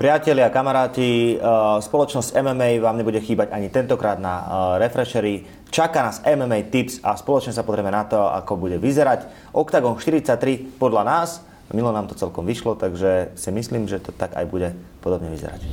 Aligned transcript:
Priatelia, 0.00 0.48
kamaráti, 0.48 1.36
eh, 1.36 1.40
spoločnosť 1.76 2.32
MMA 2.40 2.80
vám 2.80 2.96
nebude 2.96 3.20
chýbať 3.20 3.52
ani 3.52 3.68
tentokrát 3.68 4.16
na 4.16 4.34
eh, 4.40 4.88
Refreshery. 4.88 5.44
Čaká 5.68 6.00
nás 6.00 6.24
MMA 6.24 6.72
Tips 6.72 7.04
a 7.04 7.20
spoločne 7.20 7.52
sa 7.52 7.60
pozrieme 7.60 7.92
na 7.92 8.08
to, 8.08 8.16
ako 8.16 8.56
bude 8.56 8.80
vyzerať. 8.80 9.28
Octagon 9.52 10.00
43 10.00 10.80
podľa 10.80 11.04
nás, 11.04 11.44
milo 11.76 11.92
nám 11.92 12.08
to 12.08 12.16
celkom 12.16 12.48
vyšlo, 12.48 12.80
takže 12.80 13.36
si 13.36 13.52
myslím, 13.52 13.92
že 13.92 14.00
to 14.00 14.08
tak 14.16 14.32
aj 14.40 14.48
bude 14.48 14.72
podobne 15.04 15.28
vyzerať. 15.36 15.68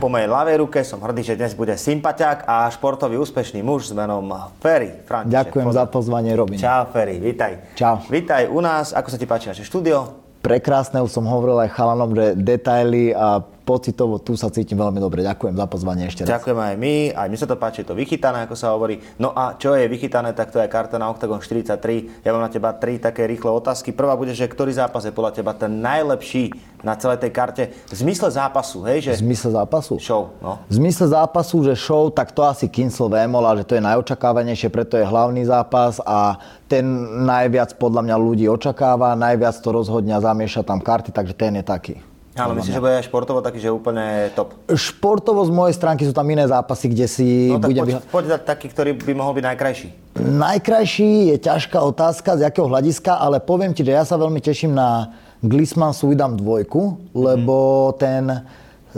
Po 0.00 0.08
mojej 0.08 0.32
ľavej 0.32 0.56
ruke 0.64 0.80
som 0.88 1.04
hrdý, 1.04 1.20
že 1.28 1.36
dnes 1.36 1.52
bude 1.52 1.76
sympatiak 1.76 2.48
a 2.48 2.64
športový 2.72 3.20
úspešný 3.20 3.60
muž 3.60 3.90
s 3.90 3.92
menom 3.92 4.24
Ferry. 4.64 5.04
František, 5.04 5.52
Ďakujem 5.52 5.68
za 5.68 5.84
pozvanie, 5.84 6.32
Robin. 6.32 6.56
Čau 6.56 6.88
Ferry, 6.96 7.20
vítaj. 7.20 7.76
Čau. 7.76 8.00
Vítaj 8.08 8.48
u 8.48 8.64
nás, 8.64 8.96
ako 8.96 9.08
sa 9.12 9.20
ti 9.20 9.28
páči 9.28 9.52
naše 9.52 9.68
štúdio? 9.68 10.27
Prekrásne, 10.40 11.02
už 11.02 11.12
som 11.12 11.26
hovoril 11.26 11.58
aj 11.62 11.74
chalanom, 11.74 12.10
že 12.14 12.38
detaily 12.38 13.12
a 13.12 13.42
pocitovo 13.68 14.16
tu 14.16 14.32
sa 14.32 14.48
cítim 14.48 14.80
veľmi 14.80 14.96
dobre. 14.96 15.20
Ďakujem 15.20 15.52
za 15.52 15.66
pozvanie 15.68 16.08
ešte 16.08 16.24
raz. 16.24 16.40
Ďakujem 16.40 16.56
aj 16.56 16.74
my, 16.80 16.94
aj 17.12 17.28
mi 17.28 17.36
sa 17.36 17.44
to 17.44 17.60
páči, 17.60 17.84
je 17.84 17.92
to 17.92 17.96
vychytané, 18.00 18.48
ako 18.48 18.56
sa 18.56 18.72
hovorí. 18.72 18.96
No 19.20 19.36
a 19.36 19.60
čo 19.60 19.76
je 19.76 19.84
vychytané, 19.84 20.32
tak 20.32 20.48
to 20.48 20.56
je 20.56 20.72
karta 20.72 20.96
na 20.96 21.12
Octagon 21.12 21.36
43. 21.36 22.24
Ja 22.24 22.32
mám 22.32 22.40
na 22.40 22.48
teba 22.48 22.72
tri 22.72 22.96
také 22.96 23.28
rýchle 23.28 23.52
otázky. 23.52 23.92
Prvá 23.92 24.16
bude, 24.16 24.32
že 24.32 24.48
ktorý 24.48 24.72
zápas 24.72 25.04
je 25.04 25.12
podľa 25.12 25.36
teba 25.36 25.52
ten 25.52 25.84
najlepší 25.84 26.56
na 26.80 26.96
celej 26.96 27.20
tej 27.20 27.32
karte 27.34 27.62
v 27.90 27.94
zmysle 27.94 28.32
zápasu, 28.32 28.86
hej? 28.88 29.10
Že... 29.10 29.20
V 29.20 29.22
zmysle 29.28 29.50
zápasu? 29.52 29.94
Show, 30.00 30.32
no. 30.40 30.62
V 30.70 30.72
zmysle 30.78 31.06
zápasu, 31.10 31.56
že 31.66 31.74
show, 31.76 32.08
tak 32.08 32.32
to 32.32 32.46
asi 32.46 32.70
Kinsel 32.70 33.10
Vémola, 33.10 33.58
že 33.58 33.66
to 33.66 33.76
je 33.76 33.82
najočakávanejšie, 33.82 34.72
preto 34.72 34.96
je 34.96 35.04
hlavný 35.04 35.44
zápas 35.44 35.98
a 36.06 36.38
ten 36.70 36.86
najviac 37.26 37.74
podľa 37.76 38.06
mňa 38.06 38.16
ľudí 38.16 38.46
očakáva, 38.46 39.18
najviac 39.18 39.58
to 39.58 39.74
rozhodňa, 39.74 40.22
zamieša 40.22 40.62
tam 40.62 40.78
karty, 40.78 41.10
takže 41.10 41.34
ten 41.34 41.58
je 41.58 41.64
taký. 41.66 42.07
Ale 42.38 42.54
myslíš, 42.62 42.74
že 42.74 42.82
bude 42.82 42.96
športovo 43.02 43.40
taký, 43.42 43.58
že 43.58 43.74
úplne 43.74 44.30
top? 44.38 44.54
Športovo 44.70 45.42
z 45.42 45.50
mojej 45.50 45.74
stránky 45.74 46.06
sú 46.06 46.14
tam 46.14 46.28
iné 46.30 46.46
zápasy, 46.46 46.86
kde 46.94 47.06
si 47.10 47.26
no, 47.50 47.58
tak 47.58 47.74
bude... 47.74 47.98
Poď, 47.98 48.06
poď 48.08 48.24
dať 48.38 48.42
taký, 48.46 48.66
ktorý 48.70 48.90
by 48.94 49.12
mohol 49.18 49.32
byť 49.34 49.44
najkrajší. 49.50 49.88
Najkrajší 50.18 51.10
je 51.34 51.36
ťažká 51.42 51.78
otázka, 51.82 52.38
z 52.38 52.46
akého 52.46 52.70
hľadiska, 52.70 53.18
ale 53.18 53.42
poviem 53.42 53.74
ti, 53.74 53.82
že 53.82 53.94
ja 53.94 54.06
sa 54.06 54.14
veľmi 54.14 54.38
teším 54.38 54.74
na 54.74 55.14
Glisman 55.42 55.94
Suidam 55.94 56.34
dvojku, 56.34 57.14
lebo 57.14 57.90
mm-hmm. 57.90 57.98
ten 57.98 58.22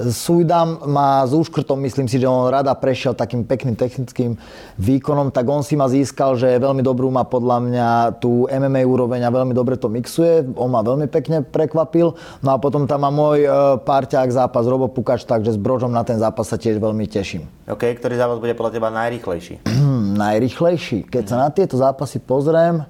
Sujdam 0.01 0.89
má 0.89 1.21
s 1.29 1.37
úškrtom, 1.37 1.77
myslím 1.85 2.09
si, 2.09 2.17
že 2.17 2.25
on 2.25 2.49
rada 2.49 2.73
prešiel 2.73 3.13
takým 3.13 3.45
pekným 3.45 3.77
technickým 3.77 4.41
výkonom, 4.81 5.29
tak 5.29 5.45
on 5.45 5.61
si 5.61 5.77
ma 5.77 5.93
získal, 5.93 6.41
že 6.41 6.57
veľmi 6.57 6.81
dobrú 6.81 7.13
má 7.13 7.29
podľa 7.29 7.59
mňa 7.61 7.89
tú 8.17 8.49
MMA 8.49 8.89
úroveň 8.89 9.29
a 9.29 9.35
veľmi 9.35 9.53
dobre 9.53 9.77
to 9.77 9.93
mixuje. 9.93 10.49
On 10.57 10.73
ma 10.73 10.81
veľmi 10.81 11.05
pekne 11.13 11.45
prekvapil. 11.45 12.17
No 12.41 12.49
a 12.49 12.57
potom 12.57 12.89
tam 12.89 13.05
má 13.05 13.13
môj 13.13 13.45
e, 13.45 13.49
parťák 13.85 14.33
zápas 14.33 14.65
Robo 14.65 14.89
Pukač, 14.89 15.29
takže 15.29 15.53
s 15.53 15.61
Brožom 15.61 15.93
na 15.93 16.01
ten 16.01 16.17
zápas 16.17 16.49
sa 16.49 16.57
tiež 16.57 16.81
veľmi 16.81 17.05
teším. 17.05 17.45
OK, 17.69 17.85
ktorý 18.01 18.17
zápas 18.17 18.41
bude 18.41 18.57
podľa 18.57 18.81
teba 18.81 18.89
najrychlejší? 18.89 19.69
najrychlejší? 20.25 21.13
Keď 21.13 21.25
sa 21.29 21.37
na 21.45 21.49
tieto 21.53 21.77
zápasy 21.77 22.25
pozriem, 22.25 22.89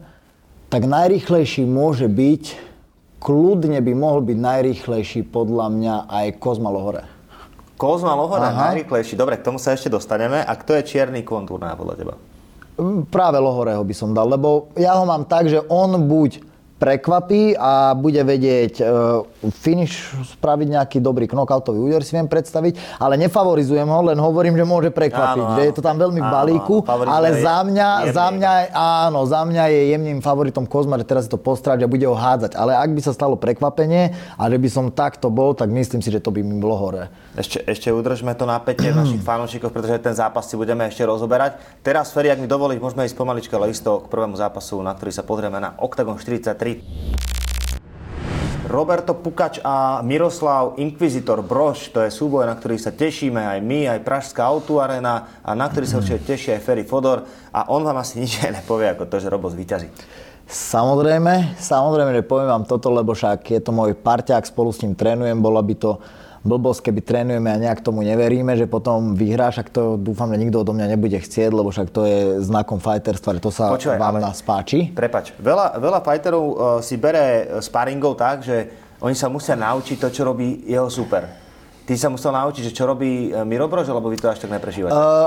tak 0.70 0.86
najrychlejší 0.86 1.67
môže 1.67 2.07
byť 2.07 2.70
kľudne 3.20 3.79
by 3.85 3.92
mohol 3.92 4.25
byť 4.25 4.39
najrýchlejší 4.41 5.29
podľa 5.29 5.67
mňa 5.70 5.95
aj 6.08 6.27
Kozma 6.41 6.73
Lohore. 6.73 7.05
Kozma 7.77 8.17
Lohore, 8.17 8.48
Aha. 8.48 8.73
najrýchlejší. 8.73 9.17
Dobre, 9.17 9.36
k 9.36 9.47
tomu 9.47 9.61
sa 9.61 9.77
ešte 9.77 9.92
dostaneme. 9.92 10.41
A 10.41 10.53
kto 10.57 10.77
je 10.77 10.83
čierny 10.85 11.25
kontúrná 11.25 11.77
podľa 11.77 11.95
teba? 11.97 12.14
Mm, 12.81 13.08
práve 13.13 13.36
Lohoreho 13.36 13.85
by 13.85 13.95
som 13.97 14.17
dal, 14.17 14.25
lebo 14.29 14.73
ja 14.77 14.97
ho 14.97 15.05
mám 15.05 15.29
tak, 15.29 15.53
že 15.53 15.61
on 15.69 16.01
buď 16.08 16.41
prekvapí 16.81 17.53
a 17.61 17.92
bude 17.92 18.25
vedieť 18.25 18.75
uh, 18.81 18.89
finish 19.48 20.12
spraviť 20.36 20.68
nejaký 20.77 20.98
dobrý 21.01 21.24
knockoutový 21.24 21.80
úder, 21.80 22.05
si 22.05 22.12
viem 22.12 22.28
predstaviť, 22.28 23.01
ale 23.01 23.17
nefavorizujem 23.17 23.89
ho, 23.89 24.01
len 24.12 24.18
hovorím, 24.20 24.61
že 24.61 24.68
môže 24.68 24.90
prekvapiť, 24.92 25.40
áno, 25.40 25.56
že 25.56 25.62
je 25.64 25.73
to 25.73 25.80
tam 25.80 25.96
veľmi 25.96 26.20
v 26.20 26.28
balíku, 26.28 26.84
áno, 26.84 27.08
ale 27.08 27.40
za 27.40 27.64
mňa, 27.64 27.89
za 28.12 28.27
mňa, 28.28 28.52
áno, 29.08 29.24
za 29.24 29.40
mňa 29.48 29.64
je 29.73 29.80
jemným 29.96 30.20
favoritom 30.20 30.68
Kozma, 30.68 31.01
že 31.01 31.08
teraz 31.08 31.24
si 31.24 31.33
to 31.33 31.40
postráť 31.40 31.80
a 31.84 31.89
bude 31.89 32.05
ho 32.05 32.12
hádzať, 32.12 32.52
ale 32.52 32.77
ak 32.77 32.92
by 32.92 33.01
sa 33.01 33.17
stalo 33.17 33.40
prekvapenie 33.40 34.12
a 34.36 34.42
že 34.45 34.58
by 34.61 34.68
som 34.68 34.92
takto 34.92 35.33
bol, 35.33 35.57
tak 35.57 35.72
myslím 35.72 36.05
si, 36.05 36.12
že 36.12 36.20
to 36.20 36.28
by 36.28 36.45
mi 36.45 36.61
bolo 36.61 36.77
hore. 36.77 37.08
Ešte, 37.33 37.64
ešte 37.64 37.89
udržme 37.89 38.36
to 38.36 38.45
napätie 38.45 38.92
našich 38.96 39.24
fanúšikov, 39.24 39.72
pretože 39.72 40.05
ten 40.05 40.12
zápas 40.12 40.45
si 40.45 40.61
budeme 40.61 40.84
ešte 40.84 41.01
rozoberať. 41.08 41.80
Teraz, 41.80 42.12
Feri, 42.12 42.28
ak 42.28 42.42
mi 42.42 42.51
dovolíš, 42.51 42.84
môžeme 42.84 43.08
ísť 43.08 43.17
pomalička 43.17 43.57
listo 43.57 44.05
k 44.05 44.12
prvému 44.12 44.36
zápasu, 44.36 44.84
na 44.84 44.92
ktorý 44.92 45.11
sa 45.17 45.24
pozrieme 45.24 45.57
na 45.57 45.72
Octagon 45.80 46.20
43. 46.20 47.39
Roberto 48.70 49.19
Pukač 49.19 49.58
a 49.67 49.98
Miroslav 50.07 50.79
Inquisitor 50.79 51.42
Broš, 51.42 51.91
to 51.91 52.07
je 52.07 52.14
súboj, 52.14 52.47
na 52.47 52.55
ktorý 52.55 52.79
sa 52.79 52.95
tešíme 52.95 53.42
aj 53.42 53.58
my, 53.67 53.91
aj 53.91 54.07
Pražská 54.07 54.47
Arena 54.79 55.42
a 55.42 55.58
na 55.58 55.67
ktorý 55.67 55.91
sa 55.91 55.98
určite 55.98 56.23
teší 56.23 56.55
aj 56.55 56.63
Ferry 56.63 56.86
Fodor 56.86 57.27
a 57.51 57.67
on 57.67 57.83
vám 57.83 57.98
asi 57.98 58.19
nič 58.23 58.39
nepovie 58.47 58.95
ako 58.95 59.11
to, 59.11 59.19
že 59.19 59.27
Robo 59.27 59.51
zvíťazí. 59.51 59.91
Samozrejme, 60.47 61.58
samozrejme, 61.58 62.11
že 62.14 62.23
poviem 62.23 62.47
vám 62.47 62.63
toto, 62.63 62.95
lebo 62.95 63.11
však 63.11 63.42
je 63.42 63.58
to 63.58 63.75
môj 63.75 63.91
parťák, 63.98 64.47
spolu 64.47 64.70
s 64.70 64.87
ním 64.87 64.95
trénujem, 64.95 65.42
bola 65.42 65.67
by 65.67 65.75
to 65.75 65.98
blbosť, 66.40 66.89
keby 66.89 67.01
trénujeme 67.05 67.48
a 67.52 67.61
nejak 67.61 67.84
tomu 67.84 68.01
neveríme, 68.01 68.56
že 68.56 68.64
potom 68.64 69.12
vyhráš, 69.12 69.61
ak 69.61 69.68
to 69.68 70.01
dúfam, 70.01 70.33
že 70.33 70.40
nikto 70.40 70.64
odo 70.64 70.73
mňa 70.73 70.96
nebude 70.96 71.18
chcieť, 71.20 71.52
lebo 71.52 71.68
však 71.68 71.89
to 71.92 72.08
je 72.08 72.18
znakom 72.40 72.80
fighterstva, 72.80 73.40
to 73.40 73.52
sa 73.52 73.68
Počúvaj, 73.68 74.01
vám 74.01 74.17
nás 74.24 74.40
páči. 74.40 74.89
Prepač, 74.89 75.36
veľa, 75.36 75.77
veľa 75.77 76.01
fighterov 76.01 76.45
uh, 76.45 76.55
si 76.80 76.96
bere 76.96 77.61
sparingov 77.61 78.17
tak, 78.17 78.40
že 78.40 78.73
oni 79.01 79.17
sa 79.17 79.28
musia 79.33 79.56
naučiť 79.56 79.96
to, 80.01 80.08
čo 80.12 80.23
robí 80.28 80.64
jeho 80.68 80.89
super. 80.89 81.28
Ty 81.89 81.95
sa 81.96 82.08
musel 82.12 82.30
naučiť, 82.36 82.70
že 82.70 82.77
čo 82.77 82.86
robí 82.86 83.34
e, 83.34 83.42
Miro 83.42 83.67
Brož, 83.67 83.90
alebo 83.90 84.12
vy 84.12 84.20
to 84.20 84.30
až 84.30 84.39
tak 84.39 84.52
neprežívate? 84.52 84.95
Uh, 84.95 85.27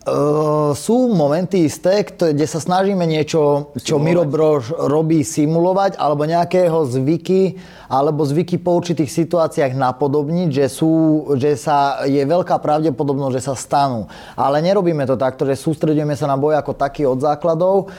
Uh, 0.00 0.72
sú 0.72 1.12
momenty 1.12 1.68
isté, 1.68 2.08
kde 2.08 2.48
sa 2.48 2.56
snažíme 2.56 3.04
niečo, 3.04 3.68
čo 3.76 4.00
Miro 4.00 4.24
Brož 4.24 4.72
robí, 4.72 5.20
simulovať, 5.20 6.00
alebo 6.00 6.24
nejakého 6.24 6.88
zvyky, 6.88 7.60
alebo 7.84 8.24
zvyky 8.24 8.56
po 8.64 8.80
určitých 8.80 9.12
situáciách 9.12 9.76
napodobniť, 9.76 10.48
že, 10.56 10.66
sú, 10.72 10.92
že 11.36 11.52
sa, 11.52 12.08
je 12.08 12.24
veľká 12.24 12.56
pravdepodobnosť, 12.64 13.34
že 13.36 13.44
sa 13.44 13.52
stanú. 13.52 14.08
Ale 14.40 14.64
nerobíme 14.64 15.04
to 15.04 15.20
takto, 15.20 15.44
že 15.44 15.60
sústredujeme 15.60 16.16
sa 16.16 16.24
na 16.24 16.40
boj 16.40 16.56
ako 16.56 16.80
taký 16.80 17.04
od 17.04 17.20
základov 17.20 17.92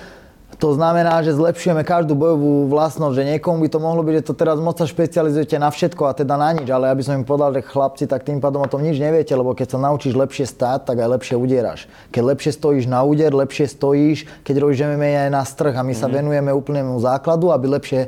to 0.60 0.76
znamená, 0.76 1.24
že 1.24 1.38
zlepšujeme 1.38 1.86
každú 1.88 2.18
bojovú 2.18 2.68
vlastnosť, 2.68 3.16
že 3.16 3.28
niekomu 3.36 3.64
by 3.64 3.70
to 3.72 3.80
mohlo 3.80 4.02
byť, 4.04 4.14
že 4.20 4.28
to 4.28 4.36
teraz 4.36 4.58
moc 4.60 4.76
sa 4.76 4.90
špecializujete 4.90 5.56
na 5.56 5.72
všetko 5.72 6.04
a 6.10 6.18
teda 6.18 6.36
na 6.36 6.52
nič, 6.52 6.68
ale 6.68 6.92
aby 6.92 7.02
som 7.06 7.16
im 7.16 7.28
povedal, 7.28 7.56
že 7.56 7.66
chlapci, 7.66 8.04
tak 8.10 8.28
tým 8.28 8.44
pádom 8.44 8.66
o 8.66 8.72
tom 8.72 8.84
nič 8.84 9.00
neviete, 9.00 9.32
lebo 9.32 9.56
keď 9.56 9.76
sa 9.76 9.80
naučíš 9.80 10.18
lepšie 10.18 10.46
stáť, 10.50 10.92
tak 10.92 11.00
aj 11.00 11.10
lepšie 11.18 11.36
udieraš. 11.40 11.88
Keď 12.12 12.24
lepšie 12.24 12.52
stojíš 12.52 12.86
na 12.92 13.00
úder, 13.06 13.32
lepšie 13.32 13.72
stojíš, 13.72 14.28
keď 14.44 14.56
robíš 14.60 14.84
MMA 14.84 15.30
aj 15.30 15.32
na 15.32 15.44
strh 15.48 15.74
a 15.74 15.86
my 15.86 15.94
sa 15.96 16.12
mhm. 16.12 16.14
venujeme 16.20 16.52
úplnému 16.52 17.00
základu, 17.00 17.50
aby 17.50 17.66
lepšie 17.72 18.02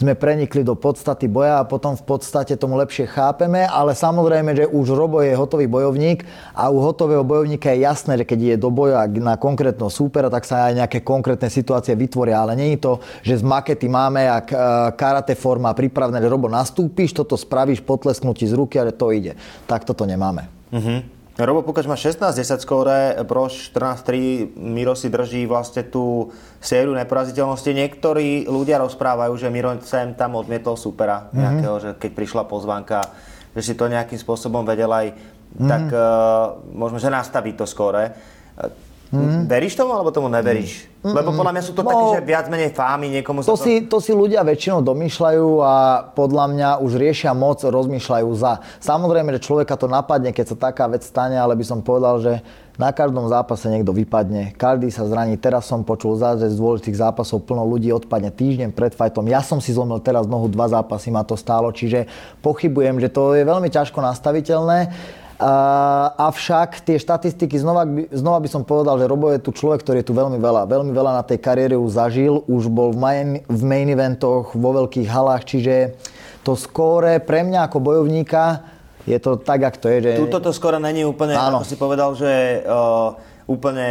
sme 0.00 0.16
prenikli 0.16 0.64
do 0.64 0.72
podstaty 0.72 1.28
boja 1.28 1.60
a 1.60 1.68
potom 1.68 1.92
v 1.92 2.00
podstate 2.00 2.56
tomu 2.56 2.80
lepšie 2.80 3.04
chápeme, 3.04 3.68
ale 3.68 3.92
samozrejme, 3.92 4.56
že 4.56 4.64
už 4.64 4.96
Robo 4.96 5.20
je 5.20 5.36
hotový 5.36 5.68
bojovník 5.68 6.24
a 6.56 6.72
u 6.72 6.80
hotového 6.80 7.20
bojovníka 7.20 7.68
je 7.76 7.84
jasné, 7.84 8.16
že 8.16 8.24
keď 8.24 8.38
je 8.40 8.56
do 8.56 8.72
boja 8.72 9.04
na 9.04 9.36
konkrétneho 9.36 9.92
súpera, 9.92 10.32
tak 10.32 10.48
sa 10.48 10.72
aj 10.72 10.80
nejaké 10.80 10.98
konkrétne 11.04 11.52
situácie 11.52 11.92
vytvoria, 11.92 12.40
ale 12.40 12.56
je 12.56 12.80
to, 12.80 13.04
že 13.20 13.38
z 13.38 13.44
makety 13.44 13.92
máme 13.92 14.24
ak 14.24 14.46
e, 14.48 14.56
karate 14.96 15.36
forma 15.36 15.76
pripravené, 15.76 16.16
že 16.16 16.32
Robo 16.32 16.48
nastúpiš, 16.48 17.12
toto 17.12 17.36
spravíš, 17.36 17.84
potlesknutí 17.84 18.48
z 18.48 18.56
ruky, 18.56 18.80
ale 18.80 18.96
to 18.96 19.12
ide. 19.12 19.36
Tak 19.68 19.84
toto 19.84 20.08
nemáme. 20.08 20.48
Uh-huh. 20.72 21.19
Robo 21.40 21.64
Pukač 21.64 21.88
má 21.88 21.96
16-10 21.96 22.60
skóre, 22.60 23.16
Brož 23.24 23.72
14-3, 23.72 24.60
Miro 24.60 24.92
si 24.92 25.08
drží 25.08 25.48
vlastne 25.48 25.88
tú 25.88 26.34
sériu 26.60 26.92
neporaziteľnosti. 26.92 27.70
Niektorí 27.72 28.44
ľudia 28.44 28.76
rozprávajú, 28.82 29.32
že 29.40 29.48
Miro 29.48 29.72
sem 29.80 30.12
tam 30.12 30.36
odmietol 30.36 30.76
supera 30.76 31.28
mm-hmm. 31.28 31.40
nejakého, 31.40 31.76
že 31.80 31.90
keď 31.96 32.10
prišla 32.12 32.42
pozvanka, 32.44 33.00
že 33.56 33.62
si 33.62 33.72
to 33.72 33.88
nejakým 33.88 34.20
spôsobom 34.20 34.68
vedel 34.68 34.92
aj, 34.92 35.16
mm-hmm. 35.16 35.68
tak 35.70 35.84
uh, 35.88 36.60
môžeme, 36.76 37.00
že 37.00 37.08
nastaviť 37.08 37.54
to 37.56 37.66
skóre. 37.66 38.12
Mm. 39.10 39.50
Veríš 39.50 39.74
tomu, 39.74 39.90
alebo 39.90 40.14
tomu 40.14 40.30
neveríš? 40.30 40.86
Mm. 41.02 41.18
Lebo 41.18 41.34
podľa 41.34 41.58
mňa 41.58 41.62
sú 41.66 41.74
to 41.74 41.82
no, 41.82 41.90
také, 41.90 42.04
že 42.14 42.20
viac 42.22 42.46
menej 42.46 42.70
fámy, 42.70 43.10
niekomu 43.18 43.42
to, 43.42 43.58
to... 43.58 43.58
Si, 43.58 43.82
to 43.90 43.98
si 43.98 44.14
ľudia 44.14 44.46
väčšinou 44.46 44.86
domýšľajú 44.86 45.48
a 45.66 45.74
podľa 46.14 46.44
mňa 46.54 46.68
už 46.78 46.94
riešia 46.94 47.34
moc, 47.34 47.58
rozmýšľajú 47.58 48.28
za. 48.38 48.62
Samozrejme, 48.78 49.34
že 49.34 49.42
človeka 49.42 49.74
to 49.74 49.90
napadne, 49.90 50.30
keď 50.30 50.54
sa 50.54 50.70
taká 50.70 50.86
vec 50.86 51.02
stane, 51.02 51.34
ale 51.34 51.58
by 51.58 51.64
som 51.66 51.82
povedal, 51.82 52.22
že 52.22 52.32
na 52.78 52.94
každom 52.94 53.26
zápase 53.26 53.66
niekto 53.66 53.90
vypadne, 53.90 54.54
každý 54.54 54.94
sa 54.94 55.04
zraní. 55.04 55.34
Teraz 55.36 55.66
som 55.66 55.82
počul 55.82 56.14
že 56.16 56.48
z 56.48 56.56
dôležitých 56.56 57.02
zápasov 57.02 57.44
plno 57.44 57.66
ľudí 57.66 57.90
odpadne 57.90 58.30
týždeň 58.30 58.70
pred 58.72 58.94
fajtom. 58.94 59.26
Ja 59.26 59.42
som 59.42 59.58
si 59.58 59.74
zlomil 59.74 59.98
teraz 60.00 60.30
nohu, 60.30 60.46
dva 60.46 60.70
zápasy 60.70 61.10
ma 61.10 61.26
to 61.26 61.34
stálo, 61.34 61.74
čiže 61.74 62.06
pochybujem, 62.40 63.02
že 63.02 63.10
to 63.10 63.34
je 63.34 63.42
veľmi 63.42 63.68
ťažko 63.68 63.98
nastaviteľné. 64.00 64.78
Avšak 66.20 66.84
tie 66.84 67.00
štatistiky, 67.00 67.56
znova, 67.56 67.88
znova 68.12 68.38
by 68.44 68.48
som 68.52 68.60
povedal, 68.60 69.00
že 69.00 69.08
Robo 69.08 69.32
je 69.32 69.40
tu 69.40 69.56
človek, 69.56 69.80
ktorý 69.80 70.04
je 70.04 70.08
tu 70.12 70.14
veľmi 70.14 70.36
veľa, 70.36 70.68
veľmi 70.68 70.92
veľa 70.92 71.16
na 71.16 71.24
tej 71.24 71.40
kariére 71.40 71.80
už 71.80 71.96
zažil, 71.96 72.44
už 72.44 72.68
bol 72.68 72.92
v 72.92 72.98
main, 73.00 73.28
v 73.48 73.62
main 73.64 73.88
eventoch, 73.88 74.52
vo 74.52 74.70
veľkých 74.76 75.08
halách, 75.08 75.48
čiže 75.48 75.96
to 76.44 76.52
skóre 76.56 77.24
pre 77.24 77.40
mňa 77.40 77.72
ako 77.72 77.78
bojovníka 77.80 78.64
je 79.08 79.16
to 79.16 79.40
tak, 79.40 79.64
ako 79.64 79.78
to 79.80 79.88
je. 79.88 79.98
Že... 80.04 80.10
Tuto 80.28 80.38
to 80.44 80.52
skoro 80.52 80.76
není 80.76 81.08
úplne, 81.08 81.32
Áno. 81.32 81.64
ako 81.64 81.66
si 81.66 81.76
povedal, 81.80 82.12
že 82.12 82.60
uh, 82.68 83.16
úplne 83.48 83.88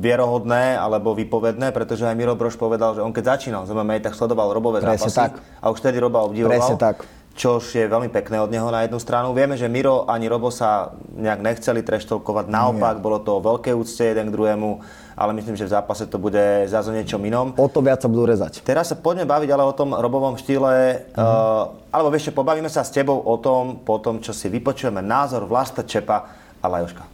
vierohodné 0.00 0.80
alebo 0.80 1.12
vypovedné, 1.12 1.68
pretože 1.70 2.08
aj 2.08 2.16
Miro 2.16 2.32
Brož 2.32 2.56
povedal, 2.56 2.96
že 2.96 3.04
on 3.04 3.12
keď 3.12 3.36
začínal 3.36 3.62
z 3.68 3.76
MMA, 3.76 4.00
tak 4.00 4.16
sledoval 4.16 4.56
Robové 4.56 4.80
Presne 4.80 5.04
zápasy 5.04 5.18
tak. 5.20 5.32
a 5.60 5.68
už 5.68 5.78
vtedy 5.84 6.00
Roba 6.00 6.24
obdivoval. 6.24 6.56
Presne 6.56 6.80
tak 6.80 7.21
čo 7.32 7.58
je 7.60 7.88
veľmi 7.88 8.12
pekné 8.12 8.36
od 8.40 8.52
neho 8.52 8.68
na 8.68 8.84
jednu 8.84 9.00
stranu. 9.00 9.32
Vieme, 9.32 9.56
že 9.56 9.70
Miro 9.70 10.04
ani 10.04 10.28
Robo 10.28 10.52
sa 10.52 10.92
nejak 11.16 11.40
nechceli 11.40 11.80
treštolkovať, 11.80 12.46
naopak, 12.48 13.00
Nie. 13.00 13.04
bolo 13.04 13.18
to 13.24 13.40
veľké 13.40 13.72
úcte 13.72 14.04
jeden 14.04 14.28
k 14.28 14.34
druhému, 14.36 14.70
ale 15.16 15.30
myslím, 15.40 15.56
že 15.56 15.68
v 15.68 15.74
zápase 15.74 16.04
to 16.08 16.20
bude 16.20 16.68
zase 16.68 16.92
o 16.92 16.96
niečom 16.96 17.20
inom. 17.24 17.56
O 17.56 17.68
to 17.68 17.80
viac 17.80 18.04
sa 18.04 18.08
budú 18.08 18.28
rezať. 18.28 18.60
Teraz 18.60 18.92
sa 18.92 18.96
poďme 18.96 19.24
baviť 19.24 19.48
ale 19.52 19.64
o 19.64 19.72
tom 19.76 19.96
Robovom 19.96 20.36
štýle, 20.36 21.08
uh-huh. 21.12 21.72
uh, 21.72 21.92
alebo 21.92 22.12
ešte 22.12 22.36
pobavíme 22.36 22.68
sa 22.68 22.84
s 22.84 22.92
tebou 22.92 23.16
o 23.16 23.36
tom, 23.40 23.80
po 23.80 23.96
tom, 24.00 24.20
čo 24.20 24.36
si 24.36 24.52
vypočujeme 24.52 25.00
názor 25.00 25.48
Vlasta 25.48 25.84
Čepa 25.84 26.18
a 26.60 26.66
Lajoška. 26.68 27.04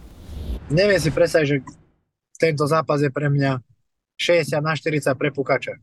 Neviem 0.69 1.01
si 1.01 1.09
predstaviť, 1.09 1.47
že 1.47 1.57
tento 2.37 2.63
zápas 2.69 3.01
je 3.01 3.11
pre 3.11 3.27
mňa 3.27 3.59
60 4.19 4.59
na 4.59 4.75
40 4.75 5.15
pre 5.15 5.31
Pukača. 5.31 5.79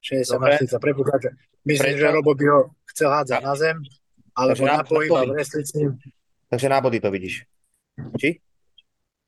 60 0.00 0.38
Dobre. 0.38 0.50
na 0.50 0.58
40 0.58 0.82
pre 0.82 0.92
Pukača. 0.94 1.30
Myslím, 1.66 1.94
Prečo? 1.98 2.02
že 2.06 2.14
Robo 2.14 2.32
by 2.32 2.44
ho 2.48 2.60
chcel 2.94 3.08
hádzať 3.12 3.40
na 3.42 3.54
zem, 3.58 3.76
alebo 4.32 4.62
na, 4.64 4.80
pohyb 4.86 5.10
a 5.12 5.22
Takže 6.48 6.68
na 6.70 6.78
body 6.80 6.98
to 7.02 7.10
vidíš. 7.12 7.44
Či? 8.16 8.40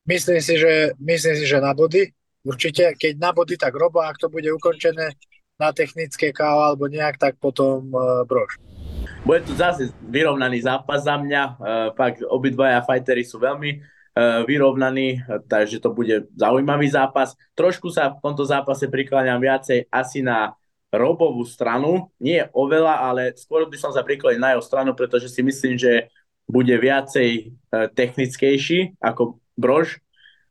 Myslím 0.07 0.41
si, 0.41 0.57
že, 0.57 0.97
myslím 0.97 1.35
si, 1.37 1.45
že 1.45 1.61
na 1.61 1.77
body. 1.77 2.09
Určite, 2.41 2.97
keď 2.97 3.13
na 3.21 3.29
body, 3.29 3.53
tak 3.53 3.77
Robo, 3.77 4.01
ak 4.01 4.17
to 4.17 4.33
bude 4.33 4.49
ukončené 4.49 5.13
na 5.61 5.69
technické 5.69 6.33
KO 6.33 6.73
alebo 6.73 6.89
nejak, 6.89 7.21
tak 7.21 7.37
potom 7.37 7.93
uh, 7.93 8.25
Brož. 8.25 8.57
Bude 9.21 9.45
to 9.45 9.53
zase 9.53 9.93
vyrovnaný 10.01 10.65
zápas 10.65 11.05
za 11.05 11.21
mňa. 11.21 11.43
Uh, 11.45 11.57
fakt, 11.93 12.25
obidvaja 12.25 12.81
fightery 12.81 13.21
sú 13.21 13.37
veľmi 13.37 13.77
uh, 13.77 14.41
vyrovnaní, 14.49 15.21
takže 15.45 15.77
to 15.77 15.93
bude 15.93 16.33
zaujímavý 16.33 16.89
zápas. 16.89 17.37
Trošku 17.53 17.93
sa 17.93 18.17
v 18.17 18.25
tomto 18.25 18.41
zápase 18.41 18.89
prikláňam 18.89 19.37
viacej 19.37 19.85
asi 19.93 20.25
na 20.25 20.57
Robovú 20.91 21.47
stranu. 21.47 22.11
Nie 22.19 22.51
oveľa, 22.51 23.07
ale 23.07 23.23
skôr 23.39 23.63
by 23.63 23.77
som 23.79 23.95
sa 23.95 24.03
priklonil 24.03 24.43
na 24.43 24.53
jeho 24.55 24.63
stranu, 24.63 24.91
pretože 24.91 25.31
si 25.31 25.39
myslím, 25.39 25.79
že 25.79 26.11
bude 26.51 26.75
viacej 26.75 27.29
e, 27.31 27.43
technickejší 27.95 28.99
ako 28.99 29.39
Brož. 29.55 30.03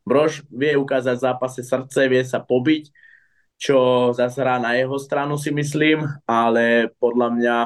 Brož 0.08 0.48
vie 0.48 0.80
ukázať 0.80 1.20
v 1.20 1.24
zápase 1.28 1.60
srdce, 1.60 2.08
vie 2.08 2.24
sa 2.24 2.40
pobiť, 2.40 2.88
čo 3.60 4.10
zase 4.16 4.40
hrá 4.40 4.56
na 4.56 4.72
jeho 4.80 4.96
stranu 4.96 5.36
si 5.36 5.52
myslím, 5.52 6.08
ale 6.24 6.88
podľa 6.96 7.28
mňa 7.36 7.56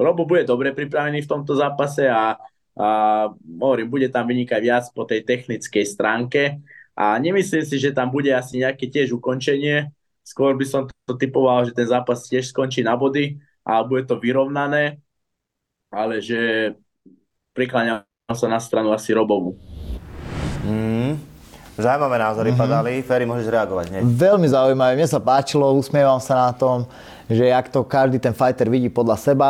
Robo 0.00 0.24
bude 0.24 0.48
dobre 0.48 0.72
pripravený 0.72 1.20
v 1.20 1.30
tomto 1.30 1.52
zápase 1.52 2.08
a, 2.08 2.40
a 2.80 2.88
hovorím, 3.36 3.92
bude 3.92 4.08
tam 4.08 4.24
vynikať 4.24 4.60
viac 4.64 4.84
po 4.96 5.04
tej 5.04 5.28
technickej 5.28 5.84
stránke 5.84 6.64
a 6.96 7.20
nemyslím 7.20 7.68
si, 7.68 7.76
že 7.76 7.92
tam 7.92 8.08
bude 8.08 8.32
asi 8.32 8.64
nejaké 8.64 8.88
tiež 8.88 9.12
ukončenie, 9.12 9.92
Skôr 10.24 10.54
by 10.54 10.66
som 10.68 10.82
to 11.08 11.14
typoval, 11.16 11.66
že 11.66 11.74
ten 11.74 11.88
zápas 11.88 12.28
tiež 12.28 12.52
skončí 12.52 12.84
na 12.84 12.94
body 12.94 13.40
a 13.66 13.82
bude 13.82 14.06
to 14.06 14.20
vyrovnané, 14.20 15.00
ale 15.90 16.22
že 16.22 16.72
prikláňam 17.52 18.06
sa 18.30 18.46
na 18.46 18.62
stranu 18.62 18.94
asi 18.94 19.10
Robovu. 19.10 19.58
Mm. 20.62 21.18
Zaujímavé 21.80 22.16
názory 22.20 22.50
mm-hmm. 22.52 22.60
padali. 22.60 22.92
Ferry, 23.00 23.24
môžeš 23.24 23.48
reagovať 23.48 23.86
hneď. 23.88 24.02
Veľmi 24.04 24.46
zaujímavé. 24.52 24.92
Mne 25.00 25.08
sa 25.08 25.18
páčilo, 25.18 25.72
usmievam 25.72 26.20
sa 26.20 26.50
na 26.50 26.52
tom, 26.52 26.84
že 27.26 27.48
jak 27.48 27.72
to 27.72 27.80
každý 27.82 28.20
ten 28.20 28.36
fighter 28.36 28.68
vidí 28.68 28.92
podľa 28.92 29.16
seba. 29.16 29.48